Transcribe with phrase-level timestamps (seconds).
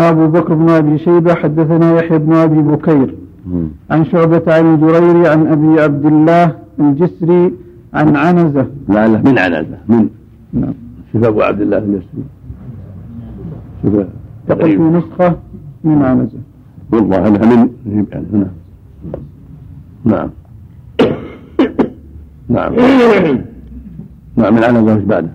[0.00, 3.14] أبو بكر بن أبي شيبة حدثنا يحيى بن أبي بكير.
[3.90, 7.52] عن شعبة عن الجريري عن أبي عبد الله الجسري
[7.94, 8.66] عن عنزة.
[8.88, 9.78] لا لا من عنزة.
[9.88, 10.08] من
[10.52, 10.74] نعم.
[11.12, 12.24] شوف أبو عبد الله المسلم
[13.82, 13.94] شوف.
[14.48, 15.36] تقول في نسخة
[15.84, 16.38] من عنزة.
[16.92, 17.68] والله أنها من
[20.04, 20.30] نعم.
[22.48, 22.74] نعم.
[24.36, 25.28] نعم من عنزة وش بعده؟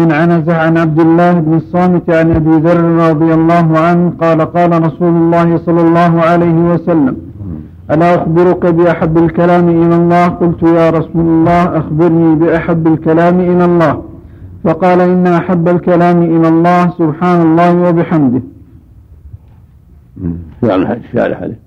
[0.00, 4.70] من عنزة عن عبد الله بن الصامت عن أبي ذر رضي الله عنه قال قال
[4.86, 7.16] رسول الله صلى الله عليه وسلم
[7.90, 14.02] ألا أخبرك بأحب الكلام إلى الله؟ قلت يا رسول الله أخبرني بأحب الكلام إلى الله.
[14.64, 18.42] فقال إن أحب الكلام إلى الله سبحان الله وبحمده.
[21.34, 21.58] عليه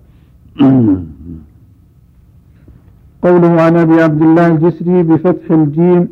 [3.23, 6.07] قوله عن أبي عبد الله الجسري بفتح الجيم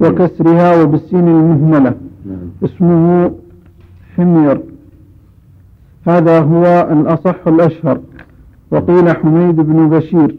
[0.00, 1.94] وكسرها وبالسين المهملة.
[2.26, 2.38] نعم.
[2.64, 3.30] اسمه
[4.16, 4.60] حمير.
[6.06, 7.98] هذا هو الأصح الأشهر.
[8.70, 10.36] وقيل حميد بن بشير.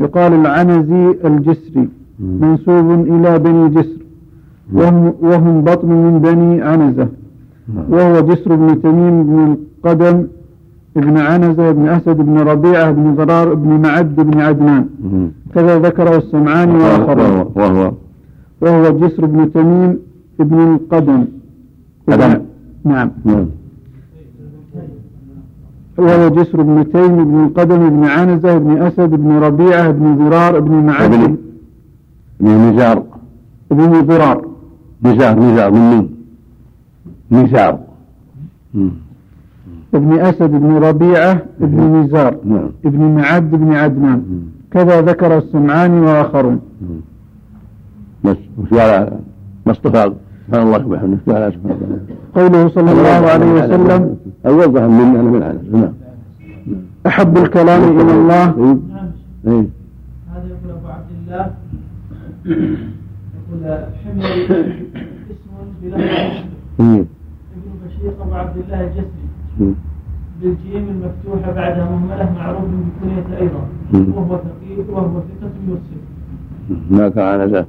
[0.00, 1.88] يقال العنزي الجسري.
[2.20, 4.00] منسوب إلى بني جسر.
[4.72, 7.08] وهم, وهم بطن من بني عنزة.
[7.90, 10.26] وهو جسر بن تميم بن القدم
[10.96, 14.86] بن عنزة بن أسد بن ربيعة بن ضرار بن معد بن عدنان.
[15.54, 17.52] كذا ذكره السمعاني وآخرون.
[17.54, 17.92] وهو
[18.60, 19.98] وهو جسر بن تميم
[20.38, 21.24] بن القدم.
[22.08, 22.42] قدم.
[22.84, 23.10] نعم.
[23.24, 23.46] نعم.
[25.98, 30.72] وهو جسر بن تيم بن القدم بن عنزة بن أسد بن ربيعة بن ضرار بن
[30.72, 31.12] معد
[32.40, 33.02] ابن نزار
[33.70, 34.46] بن ضرار
[35.02, 36.08] نزار نزار من
[37.30, 37.78] من نزار.
[39.94, 42.36] ابن أسد بن ربيعة بن نزار.
[42.44, 42.68] نعم.
[42.84, 44.22] ابن معد بن عدنان.
[44.70, 46.60] كذا ذكر السمعاني وآخرون.
[48.26, 49.18] بس وش قال
[49.66, 50.12] مصطفى
[50.46, 52.00] سبحان الله وبحمده وش سبحان الله
[52.34, 54.16] قوله صلى الله عليه وسلم
[54.90, 55.92] مني أنا من عنز نعم
[57.06, 58.78] أحب الكلام إلى الله إيه.
[59.52, 59.66] إيه.
[60.32, 61.50] هذا يقول أبو عبد الله
[62.46, 64.24] يقول حمل
[65.30, 65.50] اسم
[65.82, 66.44] بلفظ.
[66.80, 67.06] ابن
[67.86, 69.74] بشير أبو عبد الله الجسري.
[70.42, 73.60] بالجيم المفتوحه بعدها مهملة معروف بالكنيه أيضا
[73.92, 74.06] مم.
[74.14, 76.00] وهو ثقيل وهو ثقة يرسل
[76.90, 77.64] ما كان؟ مم.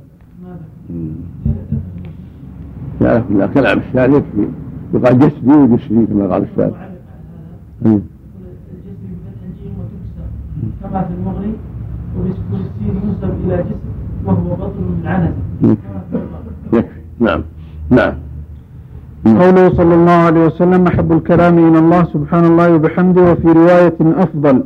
[3.02, 4.48] لا لا كلام الشاعر يكفي
[4.94, 6.72] يقال جسدي وجسدي كما قال وتكسر
[10.84, 11.54] كما في المغري
[12.20, 13.76] وبسكون السين ينسب إلى جسر
[14.26, 15.78] وهو بطن من عنزه
[16.74, 17.42] يكفي نعم
[17.90, 18.14] نعم.
[19.26, 24.64] قوله صلى الله عليه وسلم أحب الكلام إلى الله سبحان الله وبحمده وفي رواية أفضل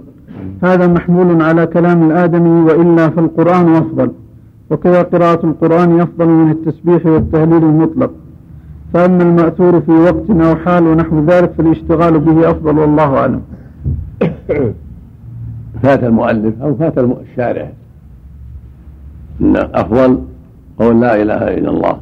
[0.64, 4.12] هذا محمول على كلام الآدمي وإلا فالقرآن أفضل.
[4.72, 8.12] وكذا قراءة القرآن أفضل من التسبيح والتهليل المطلق.
[8.94, 13.42] فأما المأثور في وقت أو حال ونحو ذلك فالاشتغال به أفضل والله أعلم.
[15.84, 17.72] فات المؤلف أو فات الشارع
[19.42, 20.22] أن أفضل
[20.80, 22.00] قول لا إله إلا الله.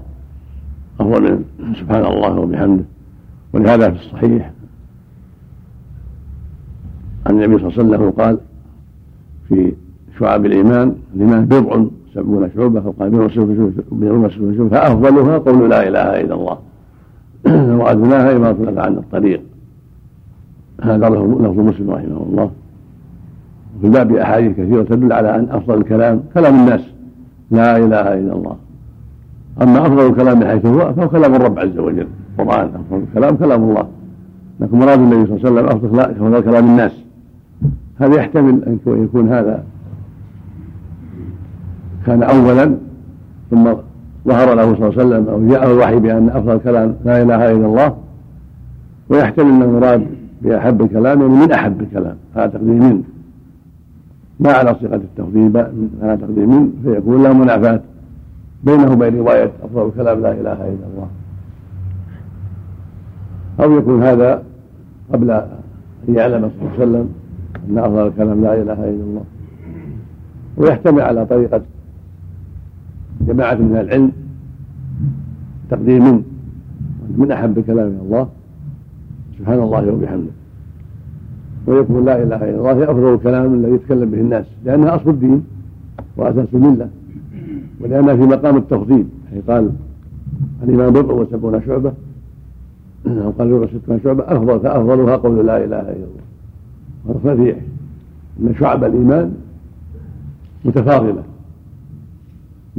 [0.99, 1.21] أفضل
[1.59, 2.83] من سبحان الله وبحمده.
[3.53, 4.51] ولهذا في الصحيح
[7.27, 8.37] عن النبي صلى الله عليه وسلم قال
[9.47, 9.73] في
[10.19, 11.85] شعاب الإيمان الإيمان بضع
[12.19, 13.27] سبعون شعبة فقال بضع
[14.27, 16.57] شعبة فأفضلها قول لا إله إلا الله.
[17.79, 19.41] وأدناها إماطة عن الطريق.
[20.81, 22.51] هذا لفظ مسلم رحمه الله.
[23.77, 26.81] وفي الباب أحاديث كثيرة تدل على أن أفضل الكلام كلام الناس.
[27.51, 28.55] لا إله إلا الله.
[29.61, 32.07] أما أفضل الكلام من حيث هو فهو كلام الرب عز وجل.
[32.39, 33.87] القرآن أفضل الكلام كلام الله.
[34.59, 36.91] لكن مراد النبي صلى الله عليه وسلم أفضل كلام الناس.
[37.99, 39.63] هذا يحتمل أن يكون هذا
[42.05, 42.75] كان أولا
[43.51, 43.73] ثم
[44.27, 47.65] ظهر له صلى الله عليه وسلم أو جاءه الوحي بأن أفضل الكلام لا إله إلا
[47.65, 47.97] الله
[49.09, 50.07] ويحتمل أن المراد
[50.41, 53.03] بأحب الكلام يعني من أحب الكلام هذا تقدير من
[54.39, 55.57] ما على صيغة التفضيل
[56.01, 57.81] على تقدير من فيكون له منافاة
[58.63, 61.07] بينه وبين رواية أفضل الكلام لا إله إلا الله.
[63.59, 64.43] أو يكون هذا
[65.13, 67.09] قبل أن يعلم صلى الله عليه وسلم
[67.69, 69.23] أن أفضل الكلام لا إله إلا الله.
[70.57, 71.61] ويحتمل على طريقة
[73.29, 74.11] جماعة من العلم
[75.69, 76.23] تقدير من
[77.17, 78.27] من أحب كلام إلى الله
[79.37, 80.31] سبحان الله وبحمده.
[81.67, 85.43] ويكون لا إله إلا الله هي أفضل الكلام الذي يتكلم به الناس لأنها أصل الدين
[86.17, 86.89] وأساس الملة
[87.81, 89.05] ولأنها في مقام التفضيل.
[89.31, 89.71] يعني قال
[90.63, 91.93] الإمام بضع وسبعون شعبة
[93.07, 96.25] أو قال بضع وستون شعبة أفضل فافضلها قول لا إله إلا الله.
[97.09, 97.57] هذا صحيح.
[98.39, 99.33] إن شعب الإيمان
[100.65, 101.23] متفاضلة.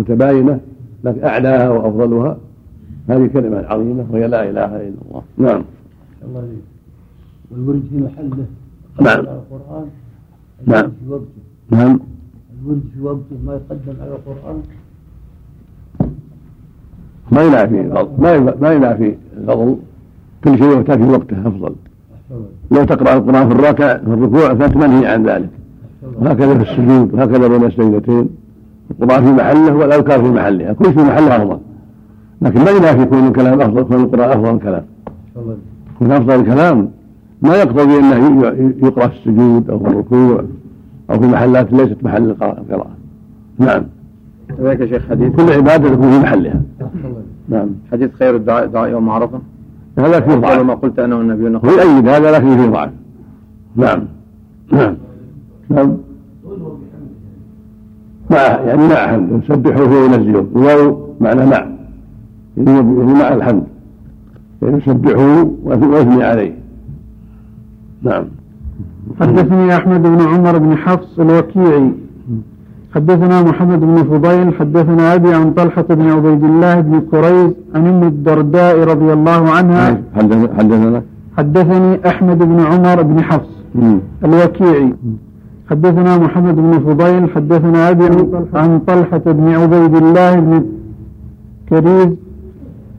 [0.01, 0.61] متباينة
[1.05, 2.37] لكن أعلاها وأفضلها.
[3.09, 5.23] هذه كلمة عظيمة وهي لا إله إلا الله.
[5.39, 5.63] نعم.
[6.25, 6.65] الله عليك
[7.51, 8.47] والورد في محله.
[9.01, 9.27] نعم.
[9.27, 9.87] على القرآن
[10.67, 10.91] نعم.
[10.91, 12.01] في وقته نعم.
[12.63, 14.63] الورد في وقته ما يقدم على القرآن.
[17.33, 19.77] ما ينافي الفضل ما ما ينافي الفضل
[20.45, 21.75] كل شيء يؤتى في وقته أفضل.
[22.71, 25.51] لو تقرأ القرآن في الركع في الركوع فأنت منهي عن ذلك.
[26.17, 28.29] وهكذا في السجود وهكذا بين السجدتين.
[28.91, 31.59] القران في محله والاذكار في محلها كل في محله أفضل.
[32.43, 34.85] لكن ما ينافي كون الكلام أفضل كون القران أفضل الكلام.
[35.99, 36.91] كون أفضل الكلام.
[37.43, 40.45] ما يقتضي أنه ي- يقرأ في السجود أو في الركوع
[41.11, 42.87] أو في محلات ليست محل القراءة.
[43.59, 43.83] نعم.
[44.59, 46.61] كذلك يا شيخ حديث كل عبادة تكون في محلها.
[47.49, 47.69] نعم.
[47.93, 49.41] حديث خير الدعاء دعاء يوم عرفة.
[49.99, 50.61] هذا فيه ضعف.
[50.63, 52.91] ما قلت أنا والنبيون هو يؤيد هذا لكن فيه ضعف.
[53.77, 54.03] نعم.
[54.73, 54.97] نعم.
[55.71, 55.97] نعم.
[58.31, 60.47] مع يعني مع حمد يسبحه وينزله.
[60.57, 61.67] الواو معنى مع.
[62.57, 62.83] يعني
[63.15, 63.65] مع الحمد.
[64.63, 66.55] يعني يسبحه ويثني عليه.
[68.03, 68.25] نعم.
[69.21, 71.93] حدثني أحمد بن عمر بن حفص الوكيعي.
[72.95, 78.03] حدثنا محمد بن فضيل حدثنا أبي عن طلحة بن عبيد الله بن كريز عن أم
[78.03, 80.03] الدرداء رضي الله عنها.
[80.17, 81.03] حدث- حدثنا
[81.39, 83.51] حدثني أحمد بن عمر بن حفص.
[84.25, 84.95] الوكيعي.
[85.71, 88.05] حدثنا محمد بن فضيل حدثنا أبي
[88.55, 90.65] عن طلحة بن عبيد الله بن
[91.69, 92.09] كريز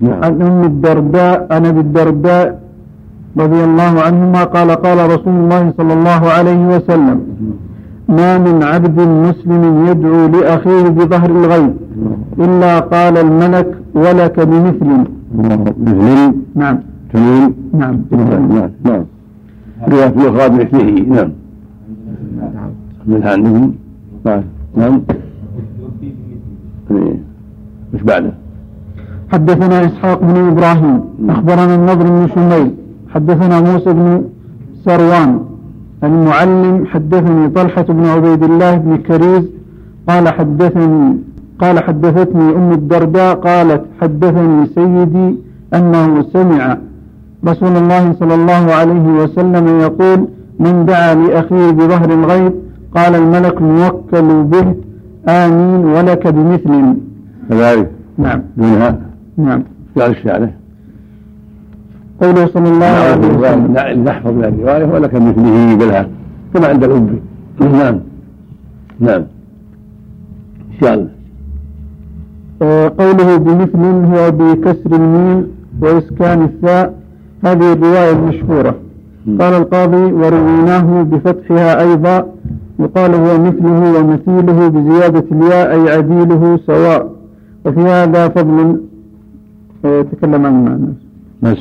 [0.01, 0.23] نعم.
[0.23, 2.61] عن أم الدرداء عن أبي الدرداء
[3.37, 7.19] رضي الله عنهما قال قال رسول الله صلى الله عليه وسلم
[8.09, 11.73] ما من عبد مسلم يدعو لأخيه بظهر الغيب
[12.39, 14.85] إلا قال الملك ولك بمثل.
[15.35, 16.79] مثل نعم.
[17.13, 18.01] نعم نعم.
[18.11, 18.69] نعم.
[18.85, 19.05] نعم.
[19.87, 21.05] رواية الأخرى بمثله.
[21.15, 21.29] نعم.
[23.05, 23.73] من عندهم
[24.25, 24.43] نعم.
[24.75, 25.01] نعم.
[26.91, 27.15] إيه.
[27.93, 28.31] مش بعده؟
[29.31, 32.71] حدثنا إسحاق بن إبراهيم أخبرنا النضر بن شميل
[33.13, 34.23] حدثنا موسى بن
[34.85, 35.39] سروان
[36.03, 39.43] المعلم حدثني طلحة بن عبيد الله بن كريز
[40.09, 41.17] قال حدثني
[41.59, 45.35] قال حدثتني أم الدرداء قالت حدثني سيدي
[45.73, 46.77] أنه سمع
[47.47, 50.27] رسول الله صلى الله عليه وسلم يقول
[50.59, 52.53] من دعا لأخيه بظهر الغيب
[52.95, 54.75] قال الملك الموكل به
[55.29, 56.97] آمين ولك بمثل.
[57.49, 57.91] كذلك.
[58.17, 58.41] نعم.
[58.57, 58.99] دونها
[59.37, 59.63] نعم.
[59.97, 60.49] قال الشعر
[62.21, 63.73] قوله صلى الله عليه وسلم.
[63.73, 66.07] نعم نحفظ من الرواية ولك مثله بلها
[66.53, 67.19] كما عند الأب
[67.59, 67.99] نعم.
[68.99, 69.23] نعم.
[70.71, 71.09] إن شاء الله.
[72.61, 73.83] آه، قوله بمثل
[74.15, 75.47] هو بكسر الميم
[75.81, 76.93] وإسكان الثاء.
[77.45, 78.75] هذه الرواية المشهورة.
[79.39, 82.25] قال القاضي ورويناه بفتحها أيضا.
[82.81, 87.15] يقال هو مثله ومثيله بزيادة الياء أي عديله سواء.
[87.65, 88.81] وفي هذا فضل
[89.85, 90.95] آه، تكلم عنه مع الناس
[91.41, 91.59] بس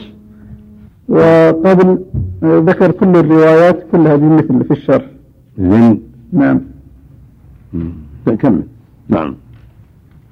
[1.09, 1.99] وقبل
[2.43, 5.07] آه، ذكر كل الروايات كلها بمثل في الشرح.
[5.59, 6.03] زين.
[6.33, 6.61] نعم.
[8.39, 8.63] كمل.
[9.09, 9.35] نعم.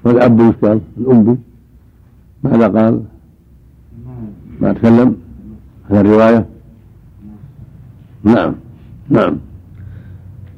[0.04, 1.38] والأب وش قال؟ الأم.
[2.44, 3.02] ماذا قال؟
[4.60, 5.16] ما تكلم؟
[5.90, 6.46] هذا الرواية؟
[8.24, 8.54] نعم.
[9.08, 9.36] نعم.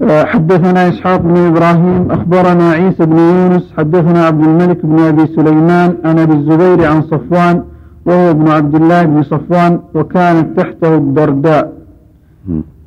[0.09, 6.19] حدثنا إسحاق بن إبراهيم أخبرنا عيسى بن يونس حدثنا عبد الملك بن أبي سليمان عن
[6.19, 7.63] أبي الزبير عن صفوان
[8.07, 11.73] وهو ابن عبد الله بن صفوان وكانت تحته الدرداء.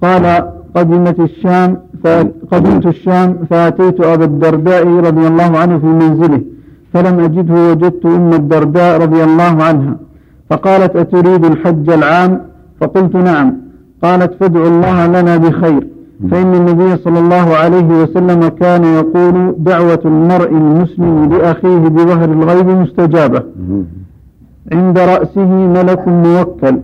[0.01, 0.25] قال
[0.75, 6.41] قدمت الشام فقدمت الشام فأتيت أبا الدرداء رضي الله عنه في منزله
[6.93, 9.95] فلم أجده وجدت أم الدرداء رضي الله عنها.
[10.49, 12.41] فقالت أتريد الحج العام؟
[12.81, 13.53] فقلت نعم.
[14.03, 15.87] قالت فادعوا الله لنا بخير.
[16.31, 23.43] فإن النبي صلى الله عليه وسلم كان يقول دعوة المرء المسلم لأخيه بظهر الغيب مستجابة.
[24.71, 26.79] عند رأسه ملك موكل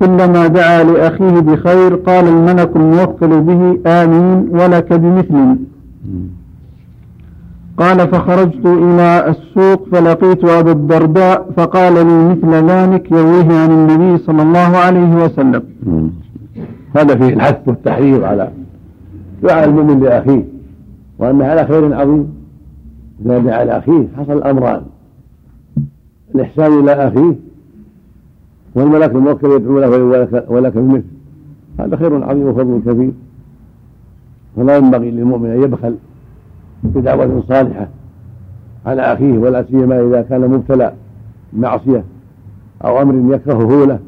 [0.00, 5.56] كلما دعا لأخيه بخير قال الملك الموكل به آمين ولك بمثل.
[7.78, 14.42] قال فخرجت إلى السوق فلقيت أبا الدرداء فقال لي مثل ذلك يرويه عن النبي صلى
[14.42, 15.62] الله عليه وسلم.
[16.96, 18.48] هذا فيه الحث والتحريض على
[19.42, 20.44] دعاء المؤمن لأخيه
[21.18, 22.38] وأنه على خير عظيم.
[23.24, 24.82] إذا دعا لأخيه حصل الأمران.
[26.34, 27.34] الإحسان إلى أخيه
[28.74, 29.88] والملك الموكل يدعو له
[30.48, 31.04] ولك, بمثل
[31.80, 33.12] هذا خير عظيم وفضل كبير.
[34.56, 35.94] فلا ينبغي للمؤمن أن يبخل
[36.82, 37.88] بدعوة صالحة
[38.86, 40.92] على أخيه ولا سيما إذا كان مبتلى
[41.52, 42.04] بمعصية
[42.84, 43.98] أو أمر يكرهه له.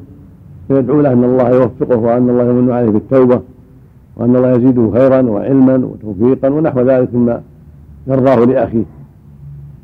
[0.67, 3.41] فيدعو له أن الله يوفقه وأن الله يمن عليه بالتوبة.
[4.15, 7.41] وأن الله يزيده خيرا وعلما وتوفيقا ونحو ذلك مما
[8.07, 8.83] يرضاه لأخيه.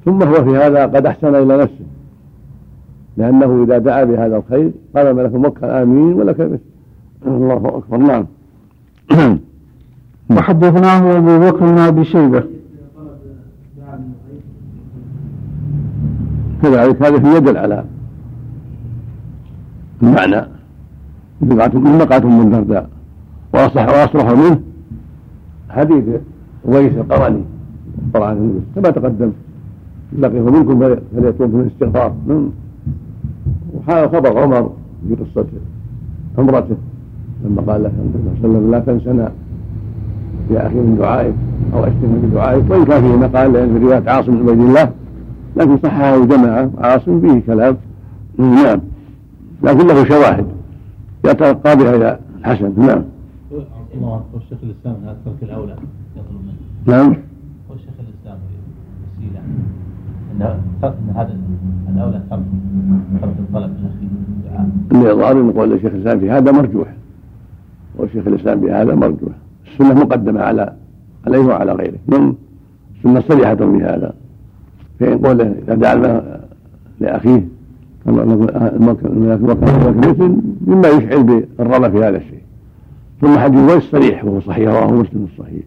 [0.05, 1.85] ثم هو في هذا قد أحسن إلى نفسه.
[3.17, 6.59] لأنه إذا دعا بهذا الخير قال ملك مكة آمين ولك مثل
[7.27, 7.97] الله أكبر.
[7.97, 8.25] نعم.
[10.37, 12.43] وحدثناه أبو بكر بن أبي شيبة.
[16.61, 17.85] كذلك هذا في يدل على
[20.03, 20.57] المعنى.
[21.41, 22.89] من مقعة من درداء
[23.53, 24.59] وأصح وأصرح منه
[25.69, 26.03] حديث
[26.65, 27.43] ويس القرني
[28.07, 29.31] القرآن كما تقدم.
[30.19, 32.13] لقيه منكم فليتوب من الاستغفار.
[32.27, 32.49] نعم.
[33.73, 34.71] وهذا خبر عمر
[35.07, 35.47] في قصة
[36.37, 36.75] عمرته.
[37.45, 39.31] لما قال له صلى الله عليه وسلم لا تنسنا
[40.51, 41.33] يا أخي من دعائك
[41.73, 44.91] أو أشتم بدعائك وإن كان فيه مقال لأن في رواية عاصم بن عبيد الله
[45.55, 47.77] لكن صححه جماعة عاصم فيه كلام.
[48.37, 48.79] نعم.
[49.63, 50.45] لكن له شواهد.
[51.25, 53.03] يترقى بها إلى الحسن نعم.
[53.95, 55.75] الله والشيخ الاسلام هذا ترك الاولى
[56.15, 57.15] يطلب منه نعم
[57.69, 58.39] والشيخ الاسلام
[59.17, 59.41] وسيله
[60.83, 61.37] ان هذا
[61.89, 62.43] الاولى ترك
[63.21, 66.93] ترك الطلب الاخير الدعاء اللي يظهر ان قول الشيخ الاسلام في هذا مرجوح
[67.97, 69.33] والشيخ الاسلام في هذا مرجوح
[69.71, 70.73] السنة مقدمه على
[71.27, 72.35] عليه وعلى غيره نعم
[72.97, 74.13] السنة صريحه في هذا
[74.99, 76.21] فإن قوله إذا دعا
[76.99, 77.47] لأخيه
[79.97, 82.36] مثل مما يشعر بالرغبة في هذا الشيء
[83.21, 85.63] ثم حديث ويس صريح وهو صحيح رواه مسلم الصحيح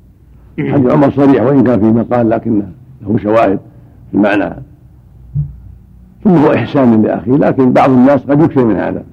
[0.59, 2.69] حديث عمر صريح وإن كان في مقال لكنه
[3.03, 3.59] له شواهد
[4.11, 4.55] في المعنى.
[6.25, 9.05] ثم هو إحسان لأخيه لكن بعض الناس قد يكثر من هذا.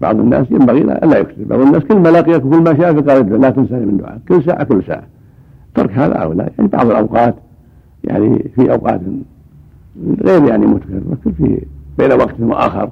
[0.00, 1.44] بعض الناس ينبغي لا يكثر.
[1.44, 4.18] بعض الناس كل ما لقيك كل ما شاء قال لا تنساني من دعاء.
[4.28, 5.02] كل ساعة كل ساعة.
[5.74, 6.50] ترك هذا أو لا.
[6.58, 7.34] يعني بعض الأوقات
[8.04, 9.00] يعني في أوقات
[10.22, 11.62] غير يعني متكرر في
[11.98, 12.90] بين وقت وآخر.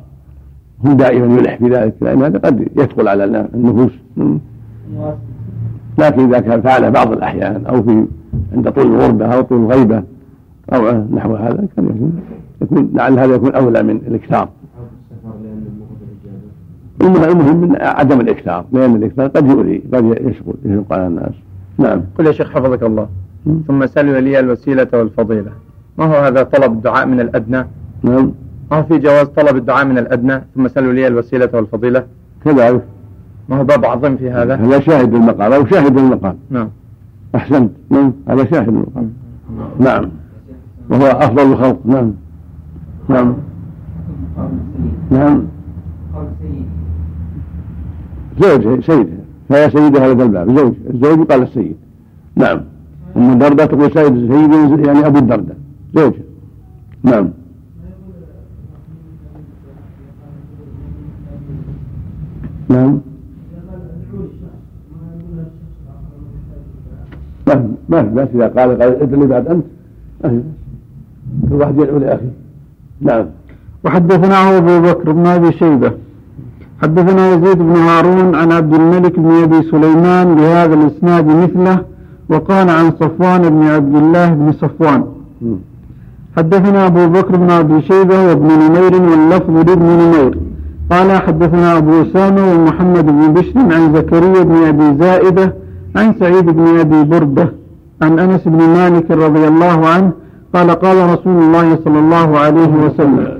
[0.85, 3.93] هم دائما يلح في ذلك لأن هذا قد يثقل على النفوس.
[5.99, 8.07] لكن إذا كان فعله بعض الأحيان أو في
[8.53, 10.03] عند طول الغربة أو طول الغيبة
[10.73, 12.21] أو نحو هذا كان يكون,
[12.63, 14.49] يكون لعل هذا يكون أولى من الإكثار.
[17.03, 18.65] المهم من عدم الإكثار.
[18.73, 21.33] لأن الإكثار قد يؤذي قد يشغل يشق على الناس.
[21.79, 22.01] نعم.
[22.19, 23.09] قل يا شيخ حفظك الله.
[23.67, 25.51] ثم سلوا لي الوسيلة والفضيلة.
[25.99, 27.67] ما هو هذا طلب الدعاء من الأدنى؟
[28.03, 28.33] نعم.
[28.71, 32.05] ما هو في جواز طلب الدعاء من الأدنى؟ ثم سلوا لي الوسيلة والفضيلة.
[32.45, 32.85] كذلك.
[33.49, 36.37] ما هو باب عظيم في هذا؟ هذا شاهد المقال أو شاهد المقال.
[36.51, 36.69] نعم.
[37.35, 37.71] أحسنت.
[37.91, 39.09] نعم هذا شاهد المقال.
[39.81, 40.09] نعم.
[40.91, 41.79] وهو أفضل الخلق.
[41.85, 42.13] نعم.
[43.09, 43.35] نعم.
[45.11, 45.43] نعم.
[48.41, 50.59] زوج سيدها فهي سيدها هذا الباب.
[50.59, 51.77] زوج الزوج يقال السيد.
[52.37, 52.61] نعم.
[53.17, 55.57] أم الدرداء تقول سيد سيد يعني أبو الدرداء.
[55.95, 56.23] زوجها
[57.03, 57.31] نعم.
[62.69, 63.01] نعم.
[67.89, 69.65] ما في بس إذا قال قال ادعو بعد أنت.
[70.25, 70.43] ما في
[71.51, 72.33] كل واحد يدعو لأخيه.
[73.01, 73.27] نعم.
[73.85, 75.93] وحدثنا أبو بكر بن أبي شيبة.
[76.83, 81.85] حدثنا يزيد بن هارون عن عبد الملك بن أبي سليمان بهذا الإسناد مثله
[82.31, 85.05] وقال عن صفوان بن عبد الله بن صفوان.
[86.37, 90.39] حدثنا أبو بكر بن أبي شيبة وابن نمير واللفظ لابن نمير.
[90.91, 95.55] قال حدثنا أبو أسامة ومحمد بن بشر عن زكريا بن أبي زائدة
[95.97, 97.53] عن سعيد بن أبي بردة.
[98.03, 100.13] عن أنس بن مالك رضي الله عنه
[100.55, 103.39] قال قال رسول الله صلى الله عليه وسلم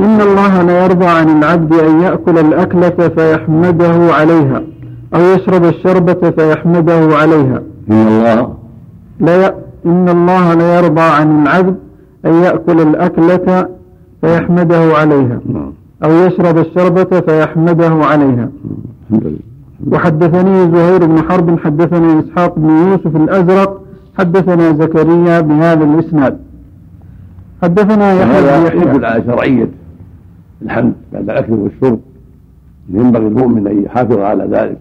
[0.00, 4.62] إن الله لا يرضى عن العبد أن يأكل الأكلة فيحمده عليها
[5.14, 7.62] أو يشرب الشربة فيحمده عليها.
[7.90, 8.54] إن الله
[9.20, 9.52] لا ي...
[9.86, 11.76] إن الله لا يرضى عن العبد
[12.26, 13.68] أن يأكل الأكلة
[14.20, 15.72] فيحمده عليها نعم
[16.04, 18.48] أو يشرب الشربة فيحمده عليها.
[19.10, 19.36] لله
[19.92, 23.80] وحدثني زهير بن حرب حدثنا إسحاق بن يوسف الأزرق
[24.18, 26.38] حدثنا زكريا بهذا الإسناد.
[27.62, 28.90] حدثنا يحيى بن يحيى.
[28.90, 29.68] يدل على شرعية
[30.62, 32.00] الحمد بعد الأكل والشرب.
[32.90, 34.78] ينبغي المؤمن أن يحافظ على ذلك.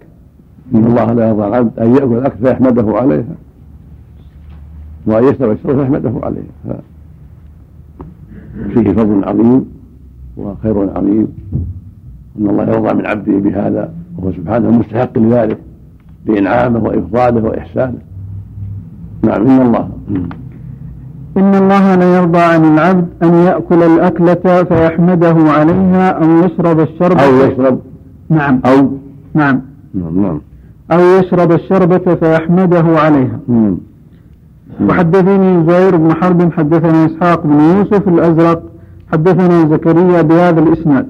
[0.75, 3.35] إن الله لا يرضى العبد أن يأكل الأكل فيحمده عليها.
[5.05, 6.79] وأن يشرب الشرب فيحمده عليها.
[8.73, 9.65] فيه فضل عظيم
[10.37, 11.27] وخير عظيم.
[12.39, 13.93] إن الله يرضى من عبده بهذا.
[14.17, 15.57] وهو سبحانه مستحق لذلك.
[16.25, 17.99] بإنعامه وإفضاله وإحسانه.
[19.25, 19.89] نعم إن الله.
[21.37, 27.31] إن الله لا يرضى عن العبد أن يأكل الأكلة فيحمده عليها أو يشرب الشربة أو
[27.35, 27.79] يشرب.
[28.29, 28.59] نعم.
[28.65, 28.77] أو.
[29.33, 29.61] نعم.
[29.93, 30.41] نعم نعم.
[30.91, 33.39] أو يشرب الشربة فيحمده عليها.
[33.47, 33.77] مم.
[34.89, 38.63] وحدثني زهير بن حرب حدثنا إسحاق بن يوسف الأزرق
[39.11, 41.07] حدثنا زكريا بهذا الإسناد.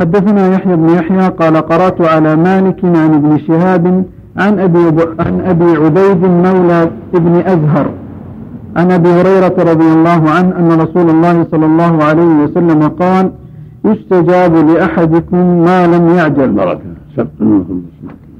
[0.00, 4.04] حدثنا يحيى بن يحيى قال قرأت على مالك عن ابن شهاب
[4.36, 7.90] عن أبي عن أبي عبيد مولى ابن أزهر
[8.76, 13.30] عن أبي هريرة رضي الله عنه أن رسول الله صلى الله عليه وسلم قال
[13.84, 16.52] يستجاب لأحدكم ما لم يعجل.
[16.52, 16.80] بركة
[17.16, 17.28] سب...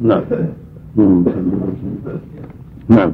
[0.00, 0.22] نعم.
[2.88, 3.12] نعم.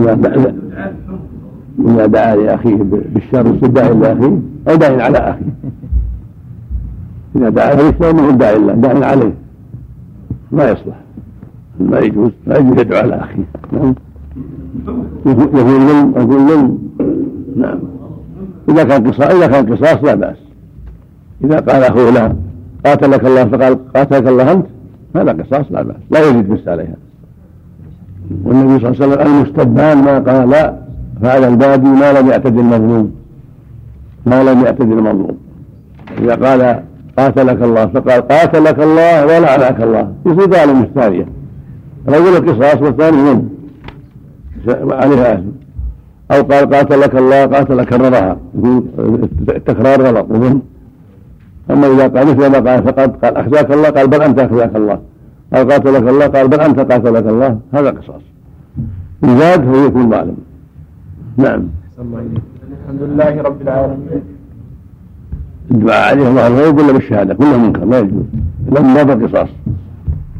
[0.00, 0.54] إذا دعا
[1.86, 2.76] إذا دعا لأخيه
[3.14, 5.52] بالشر استدعى إلى أخيه أو داع على أخيه.
[7.36, 9.34] إذا دعا بالإسلام ما هو داع الله داع عليه.
[10.52, 10.96] ما يصلح.
[11.80, 13.44] ما يجوز ما يجوز يدعو على أخيه.
[13.72, 13.94] نعم.
[15.24, 16.78] ظلم يكون ظلم
[17.56, 17.78] نعم.
[18.68, 20.36] إذا كان قصاص إذا كان قصاص لا بأس.
[21.44, 22.36] إذا قال أخوه له
[22.86, 24.66] قاتلك الله فقال قاتلك الله أنت؟
[25.16, 25.96] هذا قصاص لا بأس.
[26.10, 26.96] لا يزيد بس عليها.
[28.44, 30.78] والنبي صلى الله عليه وسلم المستبان ما قال
[31.22, 33.14] فعل البادي ما لم يعتد المظلوم.
[34.26, 35.38] ما لم يعتد المظلوم.
[36.18, 36.82] إذا قال
[37.18, 40.12] قاتلك الله فقال قاتلك الله ولعنك الله.
[40.26, 41.26] يصير ظالم الثانية
[42.08, 43.48] رجل القصاص والثاني من؟
[44.90, 45.48] عليها اثم
[46.30, 48.36] أو قال قاتلك الله قاتل كررها
[49.48, 50.62] التكرار غلط وظلم
[51.70, 54.98] أما إذا قال مثل ما قال فقد قال أخزاك الله قال بل أنت أخزاك الله.
[55.54, 57.58] قال قاتلك الله قال بل أنت قاتلك الله.
[57.74, 58.22] هذا قصاص.
[59.24, 60.36] إن زاد فهو يكون ظالم.
[61.38, 61.68] نعم.
[61.98, 64.22] الحمد لله رب العالمين.
[65.70, 68.24] الدعاء عليه الله الغيب ولا بالشهادة؟ كله منكر لا يجوز.
[68.68, 69.48] الا من باب القصاص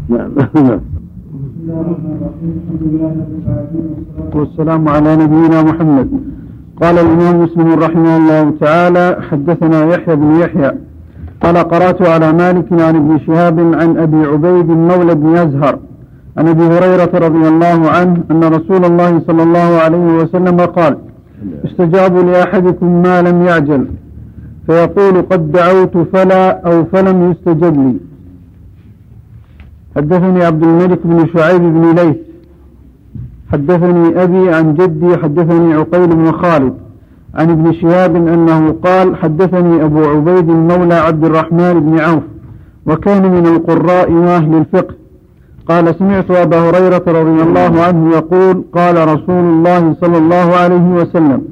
[0.09, 0.31] نعم.
[0.55, 0.81] نعم
[4.35, 6.11] والسلام على نبينا محمد.
[6.83, 10.73] قال الإمام مسلم رحمه الله تعالى حدثنا يحيى بن يحيى.
[11.43, 15.79] قال قرأت على مالك عن ابن شهاب عن أبي عبيد مولى بن يزهر
[16.39, 20.99] عن أبي هريرة رضي الله عنه أن رسول الله صلى الله عليه وسلم قال
[21.65, 23.87] استجاب لأحدكم ما لم يعجل
[24.67, 27.97] فيقول قد دعوت فلا أو فلم يستجب لي.
[29.97, 32.17] حدثني عبد الملك بن شعيب بن ليث.
[33.53, 36.75] حدثني أبي عن جدي حدثني عقيل بن خالد.
[37.35, 42.23] عن ابن شهاب أنه قال حدثني أبو عبيد مولى عبد الرحمن بن عوف
[42.87, 44.95] وكان من القراء وأهل الفقه.
[45.69, 51.43] قال سمعت أبا هريرة رضي الله عنه يقول قال رسول الله صلى الله عليه وسلم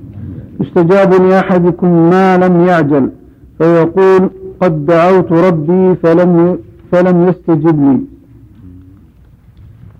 [0.62, 3.11] استجاب لأحدكم ما لم يعجل
[3.59, 6.59] فيقول قد دعوت ربي فلم
[6.92, 8.00] فلم يستجب لي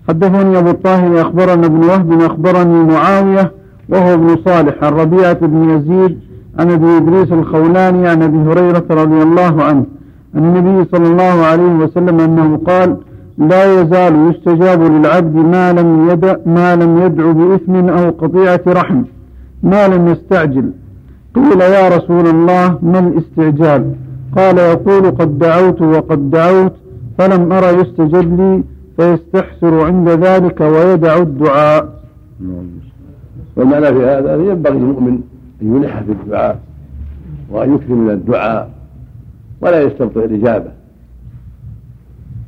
[0.09, 3.51] حدثني أبو الطاهر أخبرنا ابن وهب أخبرني معاوية
[3.89, 6.19] وهو ابن صالح عن ربيعة بن يزيد
[6.59, 9.85] عن أبي إدريس الخولاني عن أبي هريرة رضي الله عنه
[10.35, 12.97] عن النبي صلى الله عليه وسلم أنه قال
[13.37, 19.03] لا يزال يستجاب للعبد ما لم يدع ما لم يدع بإثم أو قطيعة رحم
[19.63, 20.71] ما لم يستعجل.
[21.35, 23.95] قيل يا رسول الله ما الاستعجال؟
[24.35, 26.73] قال يقول قد دعوت وقد دعوت
[27.17, 28.63] فلم أرى يستجب لي
[28.97, 32.01] فيستحسر عند ذلك ويدع الدعاء.
[33.55, 35.19] والمعنى في هذا ينبغي المؤمن
[35.61, 36.59] أن يلح في الدعاء
[37.51, 38.69] وأن يكثر من الدعاء
[39.61, 40.76] ولا يستبطئ الإجابة.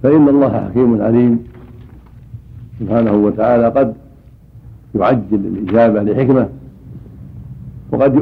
[0.04, 1.40] فإن الله حكيم عليم.
[2.80, 3.94] سبحانه وتعالى قد
[4.96, 6.50] يعجل الإجابة لحكمة
[7.92, 8.16] وقد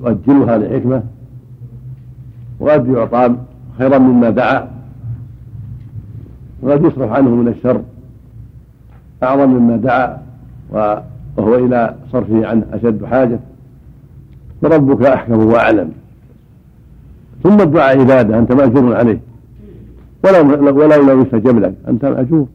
[0.00, 1.02] يؤجلها لحكمة
[2.60, 3.36] وقد يعطى
[3.78, 4.68] خيرا مما دعا
[6.62, 7.82] وقد يصرف عنه من الشر
[9.22, 10.18] أعظم مما دعا
[10.70, 13.40] وهو إلى صرفه عنه أشد حاجة.
[14.62, 15.90] فربك أحكم وأعلم.
[17.42, 19.20] ثم الدعاء عبادة أنت مأجور عليه.
[20.24, 22.46] ولو ولو لم يستجب لك أنت مأجور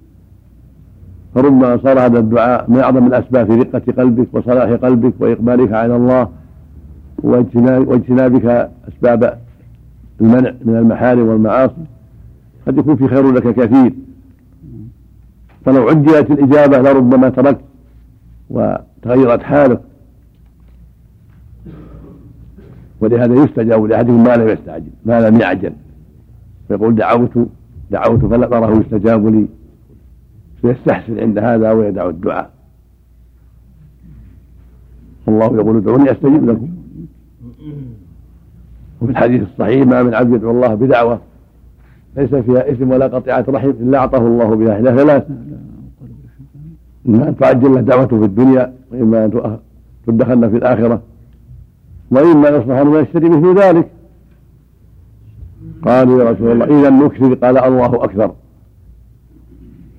[1.36, 6.30] فربما صار هذا الدعاء من أعظم الأسباب في رقة قلبك وصلاح قلبك وإقبالك على الله
[7.24, 9.40] واجتنابك أسباب
[10.22, 11.86] المنع من المحارم والمعاصي.
[12.68, 13.94] قد يكون في خير لك كثير.
[15.66, 17.62] فلو عجلت الإجابة لربما تركت
[18.50, 19.82] وتغيرت حالك.
[23.02, 25.74] ولهذا يستجاب لأحدهم ما لم يستعجل ما لم يعجل.
[26.68, 27.32] فيقول دعوت
[27.92, 29.48] دعوت فلم أره يستجاب لي.
[30.62, 32.52] فيستحسن عند هذا ويدع الدعاء.
[35.28, 36.70] والله يقول ادعوني أستجب لكم.
[39.02, 41.20] وفي الحديث الصحيح ما من عبد يدعو الله بدعوة
[42.18, 44.80] ليس فيها إثم ولا قطيعة رحم إلا أعطاه الله بها.
[44.80, 45.28] إلى ثلاث
[47.08, 49.58] إما أن تعجل له دعوته في الدنيا وإما أن
[50.08, 51.02] تدخلن في الآخرة
[52.12, 53.90] وإما يصلح ان يشتري مثل ذلك.
[55.86, 58.36] قالوا يا رسول الله إذا نكثر قال الله أكثر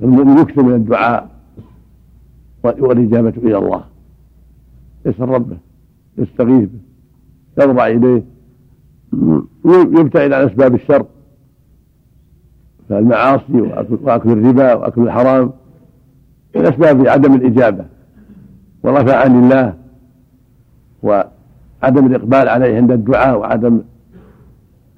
[0.02, 1.30] المؤمن يكثر من الدعاء
[2.62, 3.84] والإجابة إلى الله.
[5.06, 5.56] يسأل ربه
[6.18, 6.78] يستغيث به
[7.64, 8.22] يرضى اليه
[10.00, 11.06] يبتعد عن أسباب الشر.
[12.88, 13.60] فالمعاصي
[14.02, 15.52] وأكل الربا وأكل الحرام
[16.56, 17.84] من أسباب عدم الإجابة
[18.82, 19.74] ورفع عن الله
[21.02, 23.80] وعدم الإقبال عليه عند الدعاء وعدم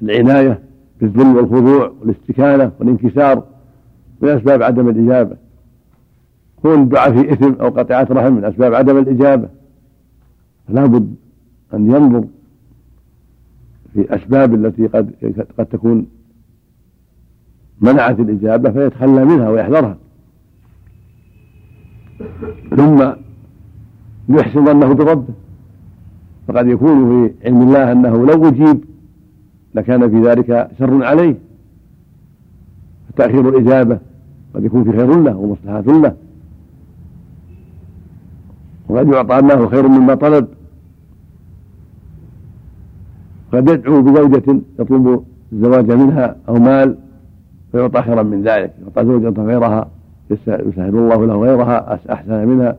[0.03, 0.70] العناية.
[1.01, 3.45] بالذل والخضوع والاستكانة والانكسار
[4.21, 5.37] من أسباب عدم الإجابة.
[6.63, 9.49] كون الدعاء في إثم أو قطيعة رحم من أسباب عدم الإجابة
[10.69, 11.15] فلا بد
[11.75, 12.25] أن ينظر
[13.95, 15.11] في أسباب التي قد
[15.59, 16.07] قد تكون
[17.81, 19.97] منعت الإجابة فيتخلى منها ويحذرها.
[22.77, 23.13] ثم
[24.29, 25.35] يحسن ظنه بربه.
[26.49, 28.85] فقد يكون في علم الله أنه لو أجيب
[29.75, 31.35] لكان في ذلك شر عليه.
[33.09, 33.99] فتأخير الإجابة
[34.55, 36.15] قد يكون في خير له ومصلحة له.
[38.89, 40.49] وقد يعطى الله خير مما طلب.
[43.53, 46.97] قد يدعو بزوجة يطلب الزواج منها أو مال
[47.73, 48.75] فيعطى خيرا من ذلك.
[48.83, 49.91] يعطى زوجة غيرها
[50.31, 52.77] يسهل الله له غيرها أحسن منها.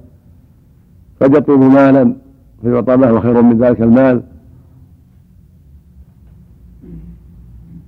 [1.22, 2.14] قد يطلب مالا
[2.62, 4.24] فيعطى له خير من ذلك المال.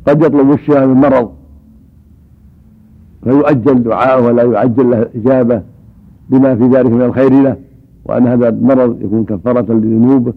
[0.07, 1.31] قد يطلب الشفاء من مرض
[3.23, 5.61] فيؤجل دعاءه ولا يعجل له الإجابة
[6.29, 7.57] بما في ذلك من الخير له
[8.05, 10.33] وأن هذا المرض يكون كفارة لذنوبه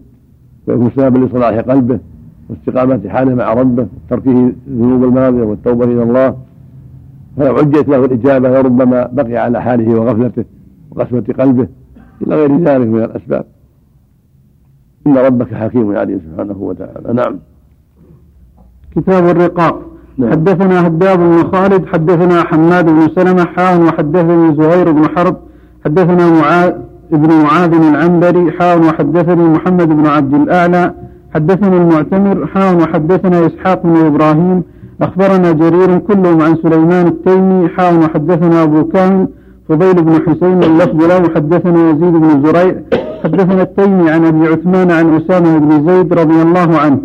[0.66, 1.98] ويكون سببا لصلاح قلبه
[2.48, 6.36] واستقامة حاله مع ربه وتركه الذنوب الماضية والتوبة إلى الله.
[7.36, 10.44] فلو عجلت له الإجابة لربما بقي على حاله وغفلته
[10.90, 11.68] وقسوة قلبه
[12.22, 13.44] إلى غير ذلك من الأسباب.
[15.06, 17.12] إن ربك حكيم عليم سبحانه وتعالى.
[17.12, 17.38] نعم.
[18.96, 19.80] كتاب الرقاق.
[20.18, 20.30] نعم.
[20.30, 25.36] حدثنا هداب بن خالد حدثنا حماد بن سلمة حاء وحدثني زهير بن حرب
[25.84, 26.72] حدثنا معاذ
[27.12, 30.94] ابن معاذ العنبري حاء وحدثني محمد بن عبد الأعلى
[31.34, 34.62] حدثني المعتمر حاء وحدثنا إسحاق بن إبراهيم.
[35.02, 39.28] أخبرنا جرير كلهم عن سليمان التيمي حاء وحدثنا أبو كامل
[39.68, 42.74] فضيل بن حسين اللفظ له حدثنا يزيد بن زريع.
[43.24, 47.00] حدثنا التيمي عن أبي عثمان عن أسامة بن زيد رضي الله عنه.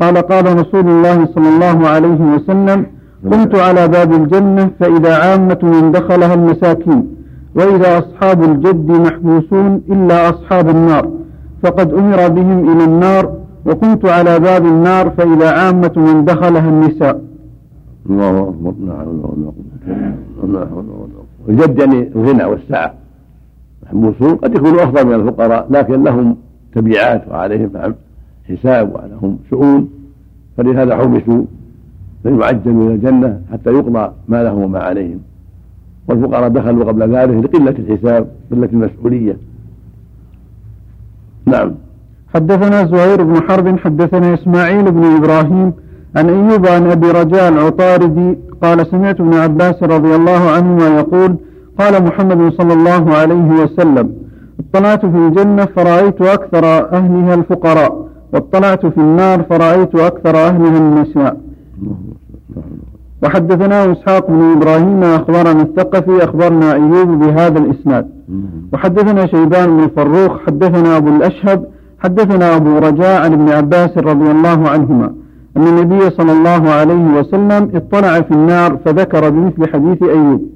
[0.00, 2.86] قال قال رسول الله صلى الله عليه وسلم
[3.32, 7.16] قمت على باب الجنة فإذا عامة من دخلها المساكين
[7.54, 11.10] وإذا أصحاب الجد محبوسون إلا أصحاب النار
[11.62, 13.32] فقد أمر بهم إلى النار
[13.66, 17.20] وكنت على باب النار فإذا عامة من دخلها النساء.
[18.10, 19.04] الله أكبر لا
[20.52, 20.66] لا
[21.48, 22.94] الجد يعني الغنى والسعة.
[23.86, 26.36] محبوسون قد يكونوا أفضل من الفقراء لكن لهم
[26.74, 27.70] تبعات وعليهم
[28.48, 29.88] حساب ولهم شؤون
[30.56, 31.44] فلهذا حبسوا
[32.22, 35.20] فيعجلوا إلى الجنة حتى يقضى ما لهم وما عليهم.
[36.08, 39.36] والفقراء دخلوا قبل ذلك لقلة الحساب قلة المسؤولية.
[41.46, 41.74] نعم.
[42.34, 45.72] حدثنا زهير بن حرب حدثنا إسماعيل بن إبراهيم
[46.16, 51.36] عن أيوب عن أبي رجاء العطاردي قال سمعت ابن عباس رضي الله عنهما يقول
[51.78, 54.12] قال محمد صلى الله عليه وسلم
[54.60, 61.36] اطلعت في الجنة فرأيت أكثر أهلها الفقراء واطلعت في النار فرأيت أكثر أهلها النساء.
[63.22, 68.08] وحدثنا إسحاق بن إبراهيم أخبرنا الثقفي أخبرنا أيوب بهذا الإسناد.
[68.72, 71.64] وحدثنا شيبان بن فروخ حدثنا أبو الأشهب
[71.98, 75.12] حدثنا أبو رجاء عن ابن عباس رضي الله عنهما.
[75.56, 80.48] أن النبي صلى الله عليه وسلم اطلع في النار فذكر بمثل حديث أيوب.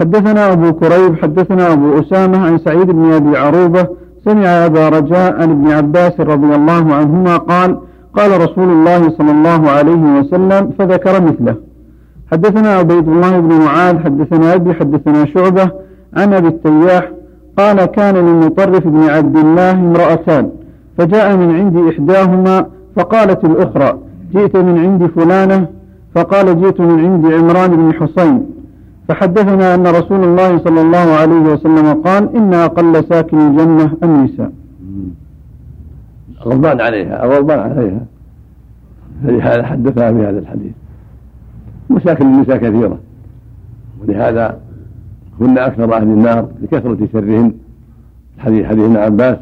[0.00, 3.86] حدثنا أبو كريب حدثنا أبو أسامة عن سعيد بن أبي عروبة
[4.24, 7.78] سمع أبا رجاء عن ابن عباس رضي الله عنهما قال
[8.16, 11.56] قال رسول الله صلى الله عليه وسلم فذكر مثله.
[12.32, 15.70] حدثنا عبيد الله بن معاذ حدثنا أبي حدثنا شعبة
[16.16, 17.10] عن أبي التياح
[17.58, 20.50] قال كان للمطرف بن عبد الله امرأتان
[20.98, 23.98] فجاء من عند إحداهما فقالت الأخرى
[24.34, 25.66] جئت من عند فلانة؟
[26.14, 28.46] فقال جئت من عند عمران بن حصين.
[29.08, 34.52] فحدثنا أن رسول الله صلى الله عليه وسلم قال إن أقل ساكن الجنة النساء
[36.42, 38.06] غضبان عليها غضبان عليها.
[39.24, 40.72] فلهذا حدثها بهذا الحديث.
[41.90, 42.98] مشاكل النساء كثيرة.
[44.00, 44.58] ولهذا
[45.38, 47.52] كن أكثر أهل النار لكثرة شرهن.
[48.38, 49.38] حديث حديث ابن عباس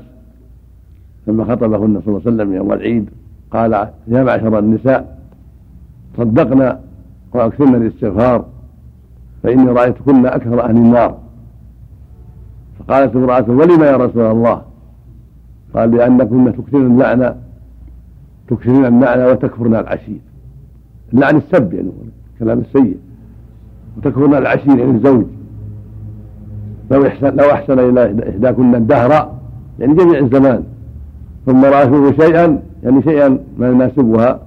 [1.26, 3.10] لما خطبهن صلى الله عليه وسلم يوم العيد
[3.50, 3.72] قال
[4.08, 5.18] يا معشر النساء
[6.16, 6.80] صدقنا
[7.32, 8.44] وأكثرنا الاستغفار.
[9.42, 11.18] فإني رايتكن أكثر أهل النار.
[12.78, 14.62] فقالت امرأة ولم يا رسول الله؟
[15.74, 17.34] قال لأنكن تكثرن اللعنه
[18.48, 20.20] تكثرن اللعنه وتكفرن العشير.
[21.12, 21.90] اللعن السب يعني
[22.34, 22.96] الكلام السيء.
[23.96, 25.24] وتكفرن العشير يعني الزوج.
[26.90, 29.32] لو أحسن لو أحسن إلى إحداكن الدهر.
[29.78, 30.64] يعني جميع الزمان.
[31.46, 32.62] ثم رأت شيئا.
[32.82, 34.40] يعني شيئا ما يناسبها.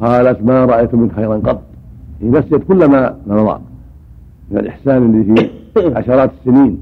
[0.00, 1.62] قالت ما رأيت من خيرا قط.
[2.22, 3.60] هي نسيت كل ما مضى
[4.50, 5.50] من الإحسان اللي في
[5.98, 6.80] عشرات السنين.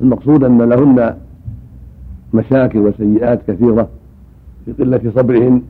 [0.00, 1.14] المقصود أن لهن
[2.34, 3.88] مشاكل وسيئات كثيرة
[4.64, 5.62] في قلة صبرهن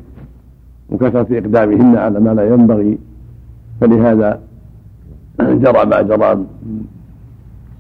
[0.91, 2.99] وكثرة إقدامهن على ما لا ينبغي
[3.81, 4.41] فلهذا
[5.41, 6.45] جرى ما جرى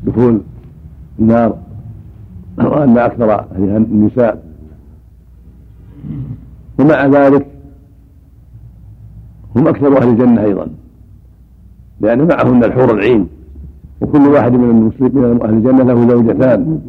[0.05, 0.40] دخول
[1.19, 1.59] النار
[2.59, 4.47] وأن أكثر النساء.
[6.79, 7.47] ومع ذلك
[9.57, 10.69] هم أكثر أهل الجنة أيضا.
[12.01, 13.27] لأن معهن الحور العين.
[14.01, 16.81] وكل واحد من المسلمين من أهل الجنة له زوجتان.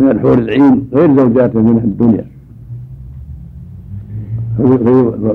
[0.00, 2.24] من الحور العين غير زوجاته من الدنيا.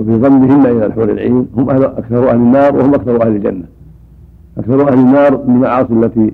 [0.05, 3.63] في ضمهن إلى الحور العين هم أكثر أهل النار وهم أكثر أهل الجنة.
[4.57, 6.31] أكثر أهل النار بالمعاصي التي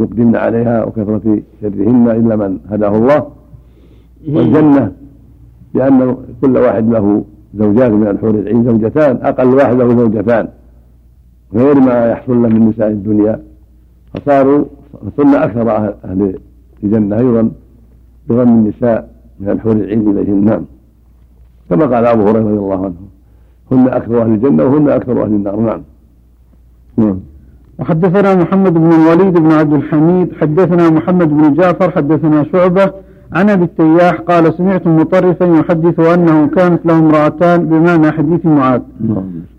[0.00, 3.26] يقدمن عليها وكثرة شرهن إلا من هداه الله.
[4.28, 4.92] والجنة
[5.74, 9.16] لأن كل واحد له زوجات من الحور العين زوجتان.
[9.22, 10.48] أقل واحد له زوجتان.
[11.54, 13.42] غير ما يحصل له من نساء الدنيا.
[14.14, 14.64] فصاروا
[15.16, 15.70] صرن أكثر
[16.04, 16.38] أهل
[16.82, 17.50] الجنة أيضا
[18.28, 20.44] بضم النساء من الحور العين إليهن.
[20.44, 20.64] نعم.
[21.70, 22.94] كما قال أبو هريرة رضي الله عنه.
[23.72, 25.60] هن أكثر أهل الجنة وهن أكثر أهل النار.
[25.60, 25.82] نعم.
[26.96, 27.20] نعم.
[27.78, 32.92] وحدثنا محمد بن الوليد بن عبد الحميد حدثنا محمد بن جعفر حدثنا شعبة
[33.34, 38.80] عن ابي التياح قال سمعت مطرفا يحدث أنه كانت له امرأتان بمعنى حديث معاذ.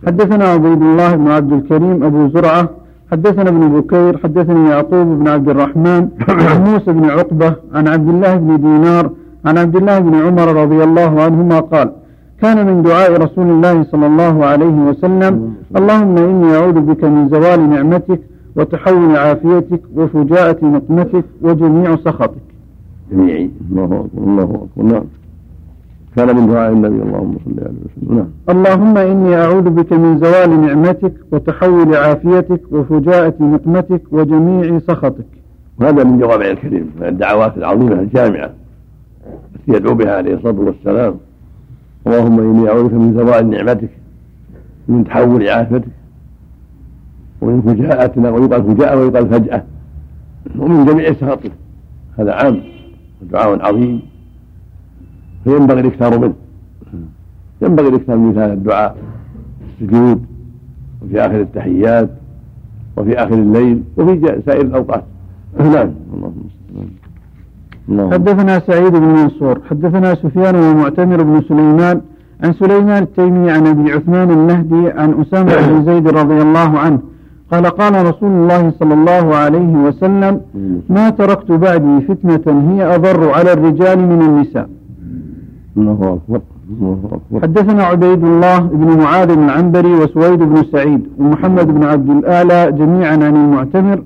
[0.07, 2.69] حدثنا عبيد الله بن عبد الكريم أبو زرعة
[3.11, 8.35] حدثنا ابن بكير حدثني يعقوب بن عبد الرحمن عن موسى بن عقبة عن عبد الله
[8.35, 9.09] بن دينار
[9.45, 11.91] عن عبد الله بن عمر رضي الله عنهما قال
[12.41, 17.69] كان من دعاء رسول الله صلى الله عليه وسلم اللهم إني أعوذ بك من زوال
[17.69, 18.19] نعمتك
[18.55, 22.45] وتحول عافيتك وفجاءة نقمتك وجميع سخطك
[23.11, 23.49] جميعي.
[23.71, 25.03] الله أكبر الله أكبر نعم.
[26.15, 28.27] كان من دعاء النبي اللهم صل عليه وسلم نعم.
[28.49, 35.25] اللهم إني أعوذ بك من زوال نعمتك وتحول عافيتك وفجاءة نقمتك وجميع سخطك.
[35.79, 38.49] وهذا من جوامع الكريم من الدعوات العظيمة الجامعة
[39.55, 41.15] التي يدعو بها عليه الصلاة والسلام.
[42.07, 43.89] اللهم إني أعوذ بك من زوال نعمتك
[44.87, 45.87] من تحول عافيتك
[47.41, 49.63] ومن فجاءة ويقال فجاءة ويقال فجأة
[50.59, 51.51] ومن جميع سخطك.
[52.17, 52.74] هذا عام.
[53.21, 54.01] دعاء عظيم.
[55.43, 56.33] فينبغي الإكثار منه.
[57.61, 58.97] ينبغي الإكثار من هذا الدعاء
[59.59, 60.25] في السجود
[61.01, 62.09] وفي آخر التحيات
[62.97, 65.03] وفي آخر الليل وفي سائر الأوقات.
[65.59, 65.91] نعم.
[67.89, 72.01] اللهم حدثنا سعيد بن منصور حدثنا سفيان ومعتمر بن سليمان
[72.43, 76.99] عن سليمان التيمي عن أبي عثمان النهدي عن أسامة بن زيد رضي الله عنه
[77.51, 80.41] قال قال رسول الله صلى الله عليه وسلم
[80.89, 84.69] ما تركت بعدي فتنة هي أضر على الرجال من النساء.
[85.77, 86.41] الله أكبر
[87.41, 93.35] حدثنا عبيد الله بن معاذ العنبري وسويد بن سعيد ومحمد بن عبد الآلى جميعا عن
[93.35, 94.03] المعتمر.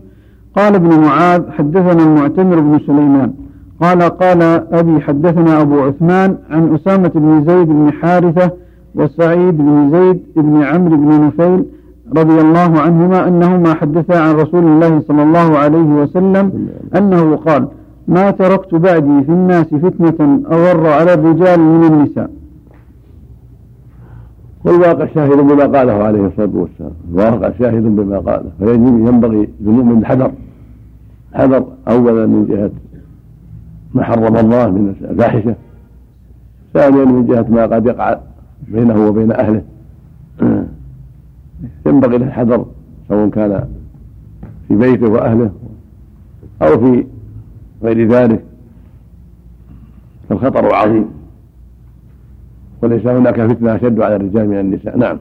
[0.55, 3.33] قال ابن معاذ حدثنا المعتمر بن سليمان.
[3.81, 8.51] قال قال أبي حدثنا أبو عثمان عن أسامة بن زيد بن حارثة
[8.95, 11.65] وسعيد بن زيد بن عمرو بن نفيل
[12.17, 17.67] رضي الله عنهما أنهما حدثا عن رسول الله صلى الله عليه وسلم أنه قال
[18.07, 22.29] ما تركت بعدي في الناس فتنة أضر على الرجال من النساء.
[24.65, 26.91] والواقع شاهد بما قاله عليه الصلاة والسلام.
[27.11, 28.51] الواقع شاهد بما قاله.
[28.59, 30.31] فيجب ينبغي للمؤمن الحذر.
[31.33, 32.71] حذر أولا من جهة
[33.93, 35.55] ما حرم الله من الفاحشة
[36.73, 38.17] ثانيا من جهة ما قد يقع
[38.67, 39.61] بينه وبين أهله.
[41.85, 42.65] ينبغي له الحذر
[43.09, 43.67] سواء كان
[44.67, 45.51] في بيته وأهله
[46.61, 47.05] أو في
[47.83, 48.43] غير ذلك.
[50.29, 51.05] فالخطر عظيم.
[52.81, 54.97] وليس هناك فتنة أشد على الرجال من النساء.
[54.97, 55.17] نعم.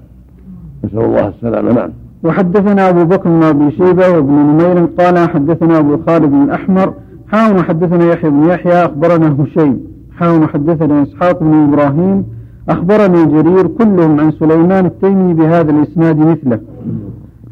[0.85, 1.73] نسأل الله السلامة.
[1.73, 1.91] نعم.
[2.25, 6.95] وحدثنا أبو بكر بن أبي شيبة وابن نمير قال حدثنا أبو خالد الاحمر
[7.29, 9.81] حاول حدثنا يحيى بن يحيى أخبرنا هشيم
[10.17, 12.25] حاول حدثنا إسحاق بن إبراهيم
[12.69, 16.61] أخبرني جرير كلهم عن سليمان التيمي بهذا الإسناد مثله.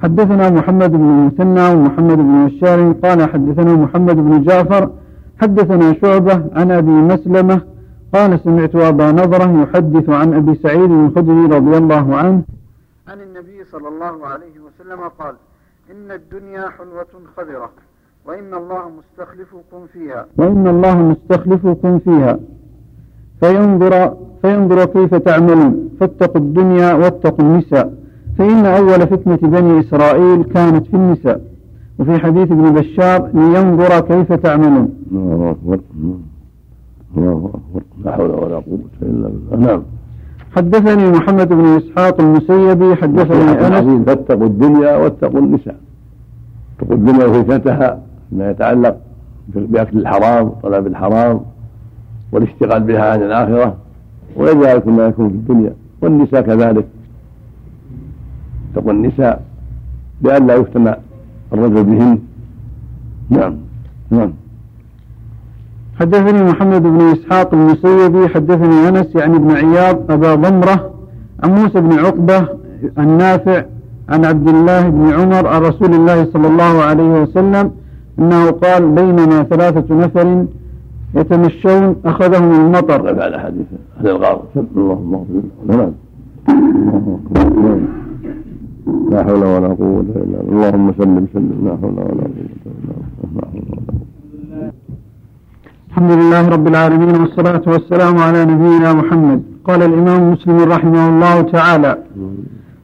[0.03, 4.91] حدثنا محمد بن المثنى ومحمد بن بشار قال حدثنا محمد بن جعفر.
[5.41, 7.61] حدثنا شعبة عن أبي مسلمة.
[8.15, 12.43] قال سمعت أبا نظرة يحدث عن أبي سعيد الخدري رضي الله عنه.
[13.09, 15.35] عن النبي صلى الله عليه وسلم قال
[15.91, 17.71] إن الدنيا حلوة خضرة
[18.27, 20.27] وإن الله مستخلفكم فيها.
[20.39, 22.39] وإن الله مستخلفكم فيها.
[23.41, 25.89] فينظر فينظر كيف تعملون.
[26.01, 27.93] فاتقوا الدنيا واتقوا النساء.
[28.39, 31.41] فإن أول فتنة بني إسرائيل كانت في النساء.
[31.99, 34.89] وفي حديث ابن بشار لينظر كيف تعملون.
[35.13, 35.79] الله أكبر.
[37.17, 37.83] الله أكبر.
[38.05, 39.67] لا حول ولا قوة إلا بالله.
[39.67, 39.83] نعم.
[40.57, 44.07] حدثني محمد بن إسحاق المسيبي حدثني أنس.
[44.07, 45.77] فاتقوا الدنيا واتقوا النساء.
[46.79, 48.01] اتقوا الدنيا وفتنتها
[48.33, 48.97] ما يتعلق
[49.49, 51.41] بأكل الحرام وطلب الحرام.
[52.33, 53.77] والاشتغال بها عن الآخرة
[54.37, 55.73] وغير ذلك ما يكون في الدنيا.
[56.03, 56.87] والنساء كذلك.
[58.73, 59.43] اتقوا النساء
[60.23, 60.95] لئلا يفتن
[61.53, 62.19] الرجل بهن.
[63.31, 63.55] نعم
[64.11, 64.33] نعم.
[66.01, 70.91] حدثني محمد بن إسحاق المسيبي حدثني أنس يعني بن عياض أبا ضمرة
[71.45, 72.49] عن موسى بن عقبة
[72.99, 73.65] النافع
[74.09, 77.71] عن عبد الله بن عمر عن رسول الله صلى الله عليه وسلم
[78.19, 80.47] أنه قال بينما ثلاثة نفر
[81.17, 83.13] يتمشون أخذهم المطر.
[83.13, 83.67] بعد حديث
[83.99, 84.43] أهل الغار
[84.77, 85.93] اللهم اغفر نعم
[89.11, 90.41] لا حول ولا قوة إلا بالله.
[90.53, 91.59] اللهم سلم سلم.
[91.65, 94.73] لا حول ولا قوة إلا بالله.
[95.89, 99.43] الحمد لله رب العالمين والصلاة والسلام على نبينا محمد.
[99.65, 101.99] قال الإمام مسلم رحمه الله تعالى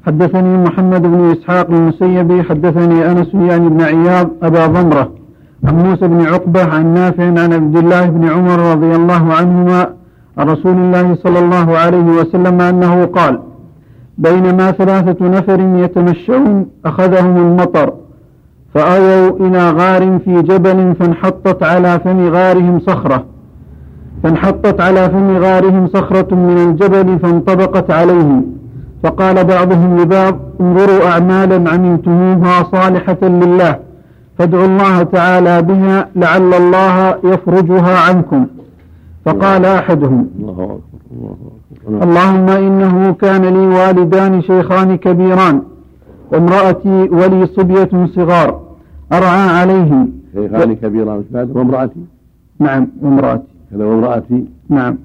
[0.06, 5.10] حدثني محمد بن إسحاق المسيبي حدثني أنس يعني بن عياض أبا ضمرة.
[5.66, 9.88] عن موسى بن عقبة عن نافع عن عبد الله بن عمر رضي الله عنهما
[10.38, 13.38] عن رسول الله صلى الله عليه وسلم أنه قال
[14.18, 17.92] بينما ثلاثة نفر يتمشون أخذهم المطر
[18.74, 23.24] فآووا إلى غار في جبل فانحطت على فم غارهم صخرة
[24.22, 28.44] فانحطت على فم غارهم صخرة من الجبل فانطبقت عليهم
[29.02, 33.76] فقال بعضهم لبعض انظروا أعمالا عملتموها صالحة لله
[34.38, 38.46] فادعوا الله تعالى بها لعل الله يفرجها عنكم.
[39.24, 40.26] فقال أحدهم
[41.88, 45.62] اللهم إنه كان لي والدان شيخان كبيران
[46.32, 48.60] وامرأتي ولي صبية صغار
[49.12, 50.12] أرعى عليهم.
[50.34, 52.00] شيخان كبيران وامرأتي؟
[52.58, 53.42] نعم وامرأتي.
[53.70, 54.98] كذا وامرأتي؟ نعم.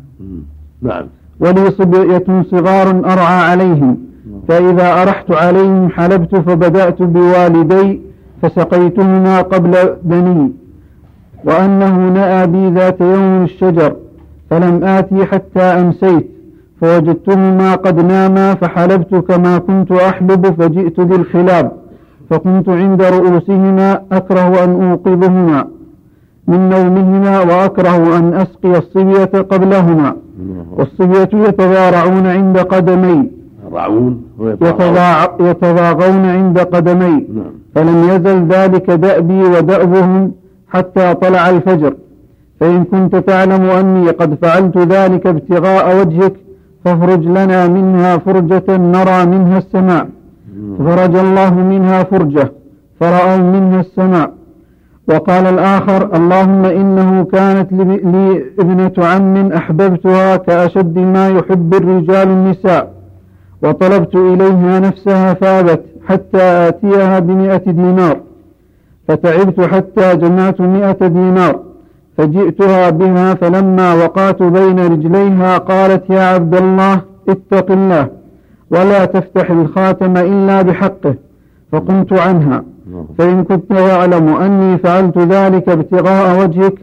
[0.82, 1.06] نعم.
[1.40, 3.98] ولي صبية صغار أرعى عليهم.
[4.48, 8.02] فإذا أرحت عليهم حلبت فبدأت بوالدي
[8.42, 9.74] فسقيتهما قبل
[10.04, 10.52] بني
[11.46, 13.96] وأنه نأى بي ذات يوم الشجر
[14.50, 16.30] فلم آتي حتى أمسيت
[16.82, 21.72] فوجدتهما قد ناما فحلبت كما كنت أحلب فجئت بالخلاب
[22.30, 25.68] فكنت عند رؤوسهما أكره أن أوقظهما
[26.48, 30.16] من نومهما وأكره أن أسقي الصبية قبلهما
[30.78, 33.32] والصبية يتضارعون عند قدمي.
[33.74, 37.26] رعون يتضاع- يتضاغون عند قدمي.
[37.36, 37.52] نعم.
[37.76, 40.32] فلم يزل ذلك دأبي ودأبهم
[40.70, 41.94] حتى طلع الفجر.
[42.60, 46.34] فإن كنت تعلم أني قد فعلت ذلك ابتغاء وجهك
[46.86, 50.08] فافرج لنا منها فرجة نرى منها السماء.
[50.80, 52.52] فرج الله منها فرجة
[53.00, 54.32] فرأوا منها السماء.
[55.10, 62.97] وقال الآخر اللهم إنه كانت لي لي ابنة عم أحببتها كأشد ما يحب الرجال النساء.
[63.64, 68.18] وطلبت إليها نفسها فابت حتى آتيها بمئة دينار
[69.08, 71.60] فتعبت حتى جمعت مئة دينار
[72.18, 78.08] فجئتها بها فلما وقعت بين رجليها قالت يا عبد الله اتق الله
[78.72, 81.16] ولا تفتح الخاتم إلا بحقه
[81.72, 82.64] فقمت عنها
[83.18, 86.74] فإن كنت تعلم أني فعلت ذلك ابتغاء وجهك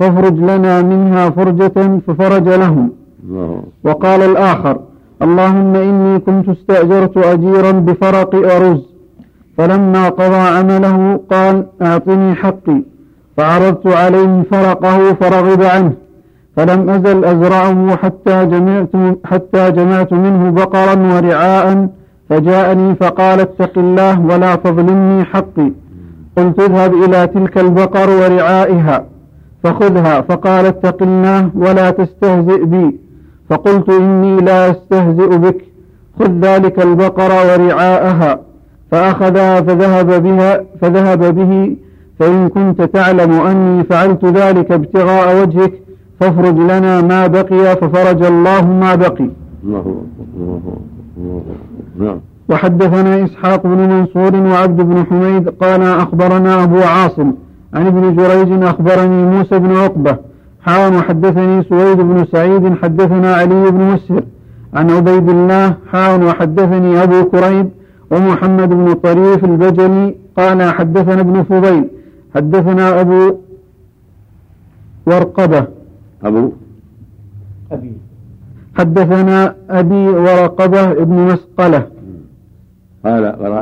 [0.00, 2.90] فافرج لنا منها فرجة ففرج لهم.
[3.28, 4.78] الله وقال الآخر
[5.24, 8.82] اللهم إني كنت استأجرت أجيرا بفرق أرز.
[9.58, 12.82] فلما قضى عمله قال أعطني حقي.
[13.36, 15.92] فعرضت عليه فرقه فرغب عنه.
[16.56, 21.88] فلم أزل أزرعه حتى جمعت, حتى جمعت منه بقرا ورعاء
[22.28, 25.72] فجاءني فقال اتق الله ولا تظلمني حقي.
[26.36, 29.04] قلت اذهب إلى تلك البقر ورعائها.
[29.62, 33.03] فخذها فقال اتق الله ولا تستهزئ بي.
[33.50, 35.64] فقلت إني لا أستهزئ بك.
[36.18, 38.40] خذ ذلك البقر ورعاءها.
[38.90, 41.76] فأخذها فذهب بها فذهب به.
[42.18, 45.72] فإن كنت تعلم أني فعلت ذلك ابتغاء وجهك
[46.20, 49.30] فافرج لنا ما بقي ففرج الله ما بقي.
[51.98, 52.20] نعم.
[52.48, 57.32] وحدثنا إسحاق بن منصور وعبد بن حميد قال أخبرنا أبو عاصم
[57.74, 60.16] عن ابن جريج أخبرني موسى بن عقبة
[60.64, 64.24] حاوى وحدثني سويد بن سعيد حدثنا علي بن مسهر
[64.74, 67.68] عن عبيد الله حاوى وحدثني أبو كريب
[68.10, 71.84] ومحمد بن طريف البجلي قال حدثنا ابن فضيل
[72.34, 73.36] حدثنا أبو
[75.06, 75.66] ورقبة.
[76.24, 76.52] أبو؟
[77.72, 77.92] أبي.
[78.74, 81.88] حدثنا أبي ورقبة ابن مسقلة.
[83.04, 83.52] قال قال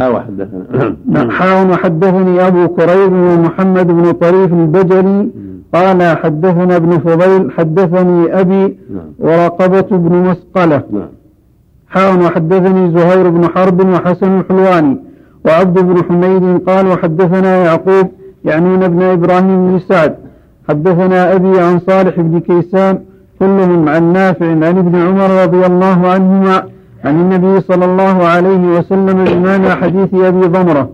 [0.00, 5.28] أعيد أعيد حاوى حدثنا حاوى حدثنا حاون وحدثني أبو كريب ومحمد بن طريف البجلي.
[5.74, 9.12] قال حدثنا ابن فضيل حدثني أبي نعم.
[9.18, 10.82] ورقبة بن مسقلة.
[10.92, 11.08] نعم.
[11.88, 14.98] حاء وحدثني زهير بن حرب وحسن الحلواني.
[15.44, 18.06] وعبد بن حميد قال وحدثنا يعقوب
[18.44, 20.14] يعنون ابن إبراهيم بن سعد.
[20.68, 22.98] حدثنا أبي عن صالح بن كيسان
[23.38, 26.73] كلهم عن نافع عن ابن عمر رضي الله عنهما.
[27.04, 30.90] عن النبي صلى الله عليه وسلم بمعنى حديث أبي ضمرة.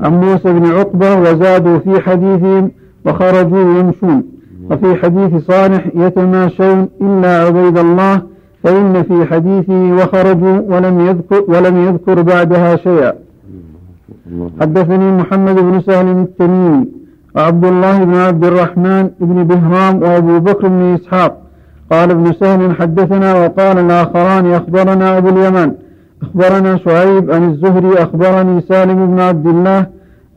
[0.00, 2.70] عن موسى بن عقبة وزادوا في حديثهم
[3.06, 4.22] وخرجوا يمشون.
[4.70, 8.22] وفي حديث صالح يتماشون إلا عبيد الله
[8.62, 13.12] فإن في حديثه وخرجوا ولم يذكر ولم يذكر بعدها شيئا.
[14.60, 16.86] حدثني محمد بن سهل التميمي
[17.36, 21.45] وعبد الله بن عبد الرحمن بن بهرام وأبو بكر بن إسحاق.
[21.90, 25.74] قال ابن سهل حدثنا وقال الآخران أخبرنا أبو اليمان.
[26.22, 29.86] أخبرنا شعيب عن الزهري أخبرني سالم بن عبد الله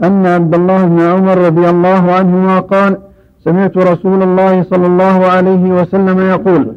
[0.04, 2.98] أن عبد الله بن عمر رضي الله عنهما قال
[3.44, 6.76] سمعت رسول الله صلى الله عليه وسلم يقول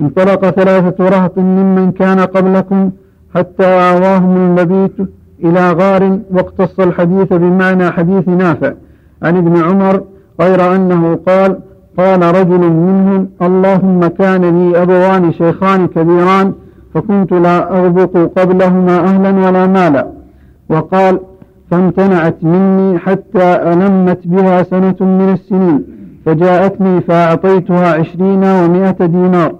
[0.00, 2.90] انطلق ثلاثة رهط ممن كان قبلكم
[3.34, 4.96] حتى آواهم المبيت
[5.44, 8.72] إلى غار واقتص الحديث بمعنى حديث نافع.
[9.22, 10.02] عن ابن عمر
[10.40, 11.58] غير أنه قال
[11.98, 16.52] قال رجل منهم اللهم كان لي أبوان شيخان كبيران
[16.94, 20.06] فكنت لا أغبط قبلهما أهلا ولا مالا.
[20.68, 21.20] وقال
[21.70, 25.84] فامتنعت مني حتى ألمت بها سنة من السنين
[26.26, 29.54] فجاءتني فأعطيتها عشرين ومائة دينار.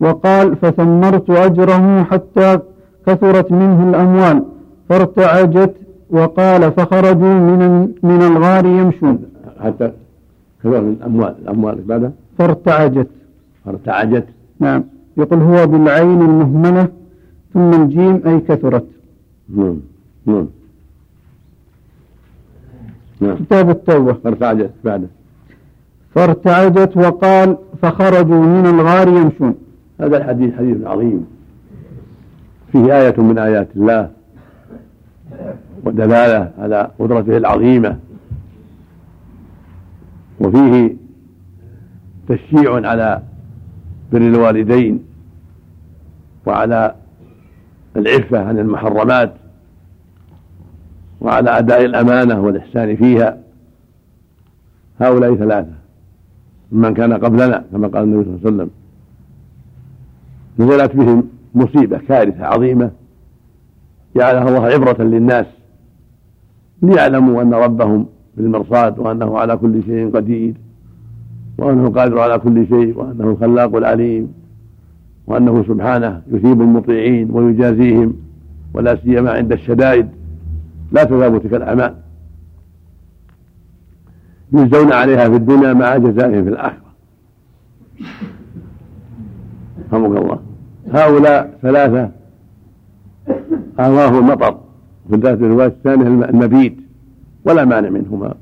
[0.00, 2.58] وقال فثمرت أجره حتى
[3.06, 4.42] كثرت منه الأموال.
[4.88, 5.74] فارتعجت
[6.10, 9.18] وقال فخرجوا من من الغار يمشون.
[9.64, 9.90] حتى
[10.64, 13.08] كثر من الأموال الأموال بعدها فارتعجت.
[13.64, 14.26] فارتعجت.
[14.60, 14.84] نعم.
[15.16, 16.88] يقول هو بالعين المهملة
[17.54, 18.86] ثم الجيم أي كثرت.
[19.56, 19.76] نعم
[20.26, 20.46] نعم.
[23.20, 23.36] نعم.
[23.36, 24.12] كتاب التوبة.
[24.12, 25.06] فارتعجت بعده
[26.14, 29.54] فارتعجت وقال فخرجوا من الغار يمشون.
[30.00, 31.26] هذا الحديث حديث عظيم.
[32.72, 34.10] فيه آية من آيات الله.
[35.84, 37.96] ودلالة على قدرته العظيمة.
[40.40, 40.96] وفيه
[42.28, 43.22] تشجيع على
[44.12, 45.04] بر الوالدين
[46.46, 46.94] وعلى
[47.96, 49.34] العفة عن المحرمات
[51.20, 53.38] وعلى أداء الأمانة والإحسان فيها.
[55.00, 55.72] هؤلاء ثلاثة
[56.72, 58.70] ممن كان قبلنا كما قال النبي صلى الله عليه وسلم.
[60.58, 62.90] نزلت بهم مصيبة كارثة عظيمة.
[64.16, 65.46] جعلها الله عبرة للناس
[66.82, 68.06] ليعلموا أن ربهم
[68.36, 70.54] بالمرصاد وأنه على كل شيء قدير
[71.58, 74.32] وأنه قادر على كل شيء وأنه الخلاق العليم
[75.26, 78.14] وأنه سبحانه يثيب المطيعين ويجازيهم
[78.74, 80.08] ولا سيما عند الشدائد
[80.92, 81.94] لا تثاب تلك الأعمال.
[84.52, 86.90] يجزون عليها في الدنيا مع جزائهم في الآخرة.
[89.92, 90.38] رحمك الله.
[90.92, 92.10] هؤلاء ثلاثة
[93.80, 94.60] آواه المطر
[95.08, 96.76] في الرواية الثانية المبيت.
[97.44, 98.34] ولا مانع منهما.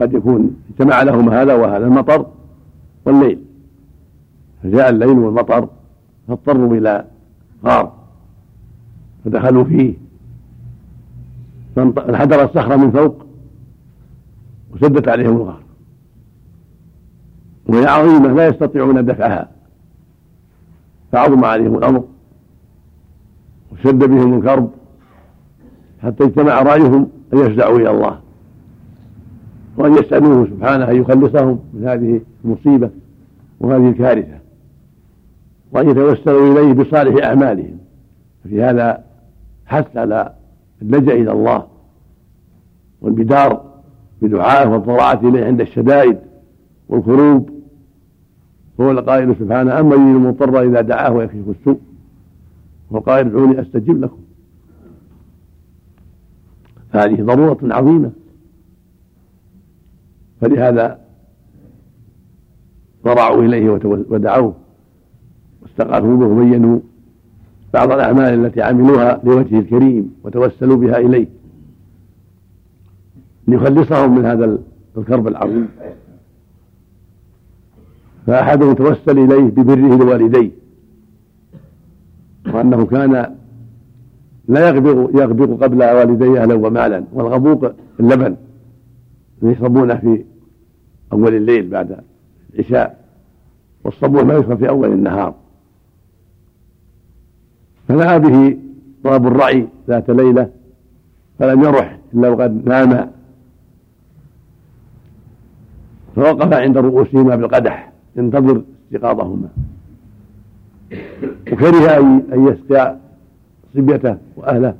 [0.00, 2.26] قد يكون اجتمع لهما هذا وهذا المطر
[3.04, 3.38] والليل.
[4.62, 5.68] فجاء الليل والمطر
[6.28, 7.04] فاضطروا إلى
[7.64, 7.92] غار
[9.24, 9.94] فدخلوا فيه.
[11.76, 13.26] فانحدر الصخرة من فوق
[14.74, 15.62] وسدت عليهم الغار.
[17.66, 19.50] وهي عظيمة لا يستطيعون دفعها.
[21.12, 22.04] فعظم عليهم الأمر
[23.72, 24.70] وشد بهم الكرب.
[26.04, 28.18] حتى اجتمع رأيهم أن يفزعوا إلى الله.
[29.76, 32.90] وأن يسألوه سبحانه أن يخلصهم من هذه المصيبة
[33.60, 34.38] وهذه الكارثة.
[35.72, 37.78] وأن يتوسلوا إليه بصالح أعمالهم.
[38.44, 39.04] ففي هذا
[39.66, 40.32] حث على
[40.82, 41.66] اللجأ إلى الله
[43.00, 43.64] والبدار
[44.22, 46.18] بدعائه والضراعة إليه عند الشدائد
[46.88, 47.50] والكروب.
[48.80, 51.78] هو القائل سبحانه أما يجد المضطر إذا دعاه ويكشف السوء.
[52.90, 54.23] وقال ادعوني أستجب لكم.
[56.94, 58.10] هذه ضرورة عظيمة.
[60.40, 61.00] فلهذا
[63.04, 63.70] ضرعوا إليه
[64.08, 64.54] ودعوه.
[65.62, 66.80] واستغاثوا به وبينوا
[67.74, 71.28] بعض الأعمال التي عملوها لوجهه الكريم وتوسلوا بها إليه.
[73.48, 74.58] ليخلصهم من هذا
[74.98, 75.68] الكرب العظيم.
[78.26, 80.50] فأحدهم توسل إليه ببره لوالديه.
[82.54, 83.33] وأنه كان
[84.48, 88.36] لا يغبق يغبق قبل والديه أهلا ومالا والغبوق اللبن
[89.42, 90.24] يشربونه في
[91.12, 92.00] أول الليل بعد
[92.54, 93.04] العشاء
[93.84, 95.34] والصبوح ما يشرب في أول النهار.
[97.88, 98.58] فدعا به
[99.04, 100.50] طلب الرعي ذات ليلة
[101.38, 103.10] فلم يرح إلا وقد نام.
[106.16, 109.48] فوقف عند رؤوسهما بالقدح ينتظر استيقاظهما.
[111.52, 111.96] وكره
[112.32, 112.96] أن يسقى
[113.74, 114.74] صبيته وأهله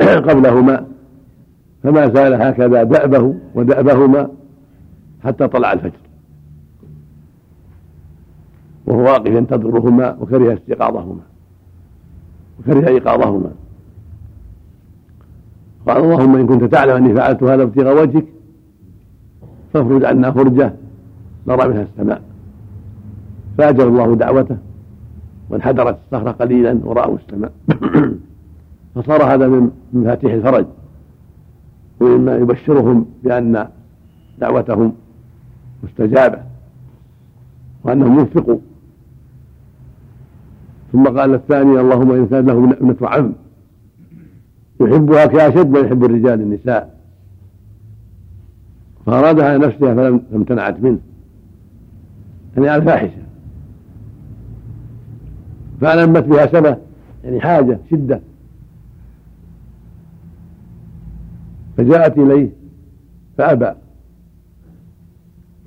[0.28, 0.86] قبلهما
[1.82, 4.28] فما زال هكذا دأبه ودأبهما
[5.24, 5.98] حتى طلع الفجر.
[8.86, 11.20] وهو واقف ينتظرهما وكره استيقاظهما
[12.60, 13.50] وكره إيقاظهما.
[15.86, 18.26] قال اللهم إن كنت تعلم أني فعلت هذا ابتغاء وجهك
[19.72, 20.72] فافرج عنا فرجة
[21.46, 22.22] نرى منها السماء.
[23.58, 24.56] فأجر الله دعوته
[25.50, 27.52] وانحدرت الصخرة قليلا وراوا السماء.
[28.96, 30.66] فصار هذا من مفاتيح الفرج.
[32.00, 33.68] ومما يبشرهم بأن
[34.38, 34.92] دعوتهم
[35.84, 36.38] مستجابة
[37.84, 38.58] وأنهم وفقوا
[40.92, 43.32] ثم قال الثاني اللهم إن كان له ابنه عم.
[44.80, 46.96] يحبها كأشد ما يحب الرجال النساء.
[49.06, 50.98] فأرادها نفسها فلم امتنعت منه.
[52.56, 53.22] يعني على الفاحشة.
[55.80, 56.78] فألمت بها سنة
[57.24, 58.20] يعني حاجة شدة.
[61.76, 62.50] فجاءت إليه
[63.38, 63.72] فأبى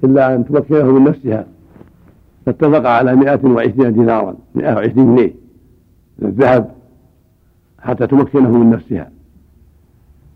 [0.03, 1.45] إلا أن تمكنه من نفسها.
[2.45, 5.33] فاتفق على مائة وعشرين دينارا مائة وعشرين جنيه
[6.19, 6.71] من الذهب
[7.79, 9.11] حتى تمكنه من نفسها.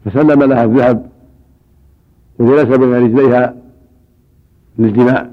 [0.06, 1.10] فسلم لها الذهب
[2.40, 3.56] وجلس بين رجليها
[4.80, 5.30] للجماع.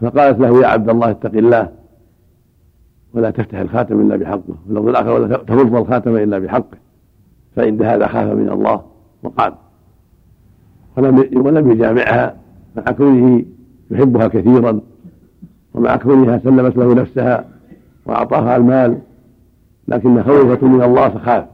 [0.00, 1.68] فقالت له يا عبد الله اتق الله
[3.14, 6.85] ولا تفتح الخاتم إلا بحقه واللفظ الآخر ولا تفض الخاتم إلا بحقه.
[7.56, 8.82] فإن هذا خاف من الله
[9.22, 9.52] وقال.
[10.96, 12.36] ولم ولم يجامعها
[12.76, 13.44] مع كونه
[13.90, 14.80] يحبها كثيرا
[15.74, 17.44] ومع كونها سلمت له نفسها
[18.06, 18.98] وأعطاها المال
[19.88, 21.44] لكن خوفة من الله فخاف.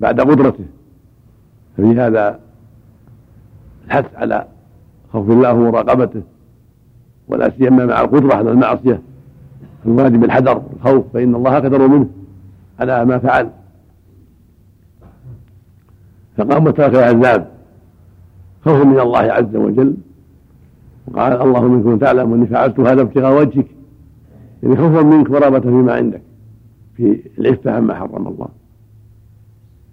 [0.00, 0.64] بعد قدرته.
[1.76, 2.40] ففي هذا
[3.86, 4.46] الحث على
[5.12, 6.22] خوف الله ومراقبته.
[7.28, 9.02] ولا سيما مع القدرة على المعصية.
[9.86, 12.08] الواجب الحذر الخوف فإن الله قدر منه
[12.80, 13.50] على ما فعل.
[16.38, 17.48] فقام وترك العذاب.
[18.64, 19.96] خوفا من الله عز وجل.
[21.08, 23.66] وقال اللهم ان كنت تعلم أني فعلت هذا ابتغاء وجهك.
[24.62, 26.22] يعني خوفا منك ورغبة فيما عندك.
[26.96, 28.48] في العفة عما حرم الله.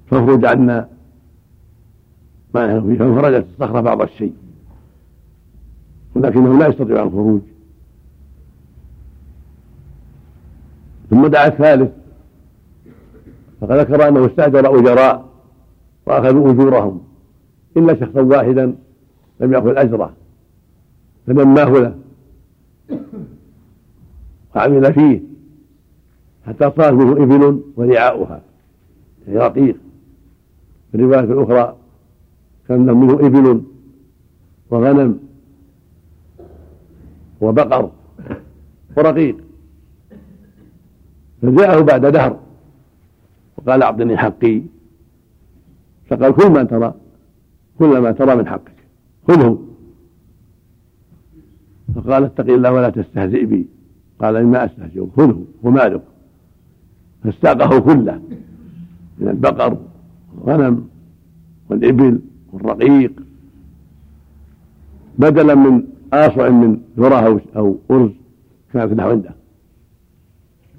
[0.08, 0.88] فافرج عنا.
[2.56, 3.00] ما نحن فيه.
[3.00, 3.46] فانفرجت.
[3.54, 4.34] الصخرة بعض الشيء.
[6.16, 7.42] ولكنهم لا يستطيعون الخروج.
[11.10, 11.92] ثم دعا الثالث.
[13.62, 15.35] فقد ذكر أنه استأجر أجراء.
[16.06, 17.02] وأخذوا أجورهم.
[17.78, 18.76] إلا شخصا واحدا
[19.40, 20.14] لم يأخذ أجره.
[21.28, 21.96] فنماه له.
[24.56, 25.22] وعمل فيه.
[26.48, 28.42] حتى صار منه إبل ورعاؤها.
[29.28, 29.76] يعني رقيق.
[30.92, 31.76] في الرواية الأخرى
[32.68, 33.64] كان منه إبل
[34.70, 35.20] وغنم
[37.42, 37.92] وبقر
[38.98, 39.38] ورقيق.
[41.42, 42.40] فجاءه بعد دهر.
[43.58, 44.62] وقال أعطني حقي.
[46.10, 46.94] فقال كل ما ترى
[47.80, 48.76] كل ما ترى من حقك.
[49.28, 49.60] خذه
[51.96, 53.68] فقال اتق الله ولا تستهزئ بي.
[54.20, 56.02] قال إما أستهزئ خذه ومالك
[57.24, 58.22] فاستاقه كله
[59.20, 59.78] من البقر
[60.36, 60.88] والغنم
[61.70, 62.20] والإبل
[62.54, 63.12] والرقيق.
[65.20, 65.84] بدلا من
[66.14, 68.12] آصع من ذرة أو أرز
[68.74, 69.32] كانت له عنده.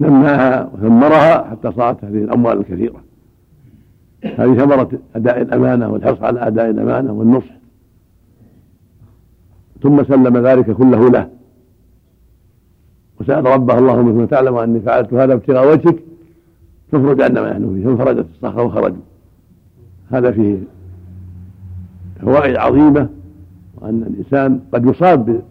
[0.00, 3.05] نماها وثمرها حتى صارت هذه الأموال الكثيرة.
[4.24, 7.56] هذه ثمرة أداء الأمانة والحرص على أداء الأمانة والنصح.
[9.82, 11.28] ثم سلم ذلك كله له.
[13.20, 15.96] وسأل ربه اللهم كنت تعلم أني فعلت هذا ابتغاء وجهك
[16.92, 17.84] فافرج عنا ما نحن فيه.
[17.84, 19.02] فانفرجت الصخرة وخرجوا
[20.10, 20.58] هذا فيه
[22.20, 23.08] فوائد عظيمة
[23.76, 25.42] وأن الإنسان قد يصاب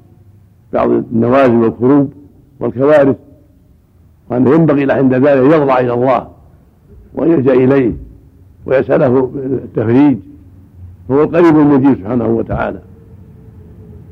[0.74, 2.14] ببعض النوازل والكروب
[2.60, 3.18] والكوارث
[4.30, 6.28] وأنه ينبغي له عند ذلك يضرع إلى الله
[7.14, 8.05] ويلجأ إليه.
[8.66, 10.18] ويسأله التفريج
[11.12, 12.80] هو القريب المجيب سبحانه وتعالى.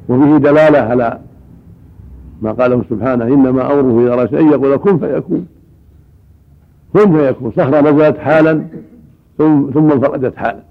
[0.10, 1.20] وفيه دلالة على
[2.42, 5.48] ما قاله سبحانه إنما أمره إذا أراد شيئا يقول كن فيكون.
[6.94, 7.52] كن فيكون.
[7.52, 8.66] صخرة نزلت حالا
[9.38, 10.64] ثم انفردت حالا.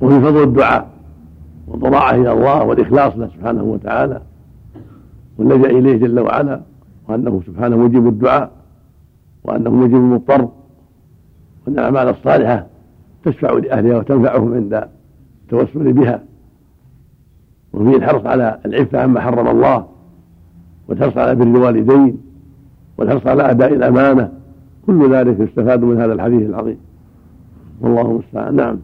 [0.00, 0.90] وفي فضل الدعاء
[1.68, 4.22] والضراعة إلى الله والإخلاص له سبحانه وتعالى
[5.38, 6.60] واللجأ إليه جل وعلا
[7.08, 8.50] وأنه سبحانه مجيب الدعاء
[9.44, 10.48] وأنه مجيب المضطر.
[11.70, 12.66] وأن الأعمال الصالحة
[13.24, 14.88] تشفع لأهلها وتنفعهم عند
[15.44, 16.22] التوسل بها.
[17.72, 19.86] وفيه الحرص على العفة عما حرم الله
[20.88, 22.16] والحرص على بر الوالدين
[22.98, 24.32] والحرص على أداء الأمانة.
[24.86, 26.76] كل ذلك يستفاد من هذا الحديث العظيم.
[27.80, 28.56] والله المستعان.
[28.56, 28.78] نعم.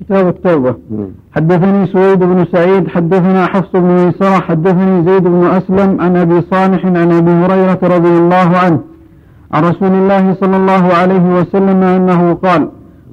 [0.00, 0.76] كتاب التوبة.
[0.90, 1.08] مم.
[1.32, 6.86] حدثني سويد بن سعيد حدثنا حفص بن ميسرة حدثني زيد بن أسلم عن أبي صالح
[6.86, 8.80] عن أبي هريرة رضي الله عنه
[9.52, 12.68] عن رسول الله صلى الله عليه وسلم أنه قال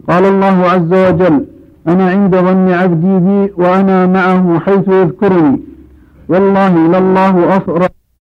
[0.09, 1.45] قال الله عز وجل
[1.87, 5.61] أنا عند ظن عبدي بي وأنا معه حيث يذكرني.
[6.29, 7.89] والله لله أفرح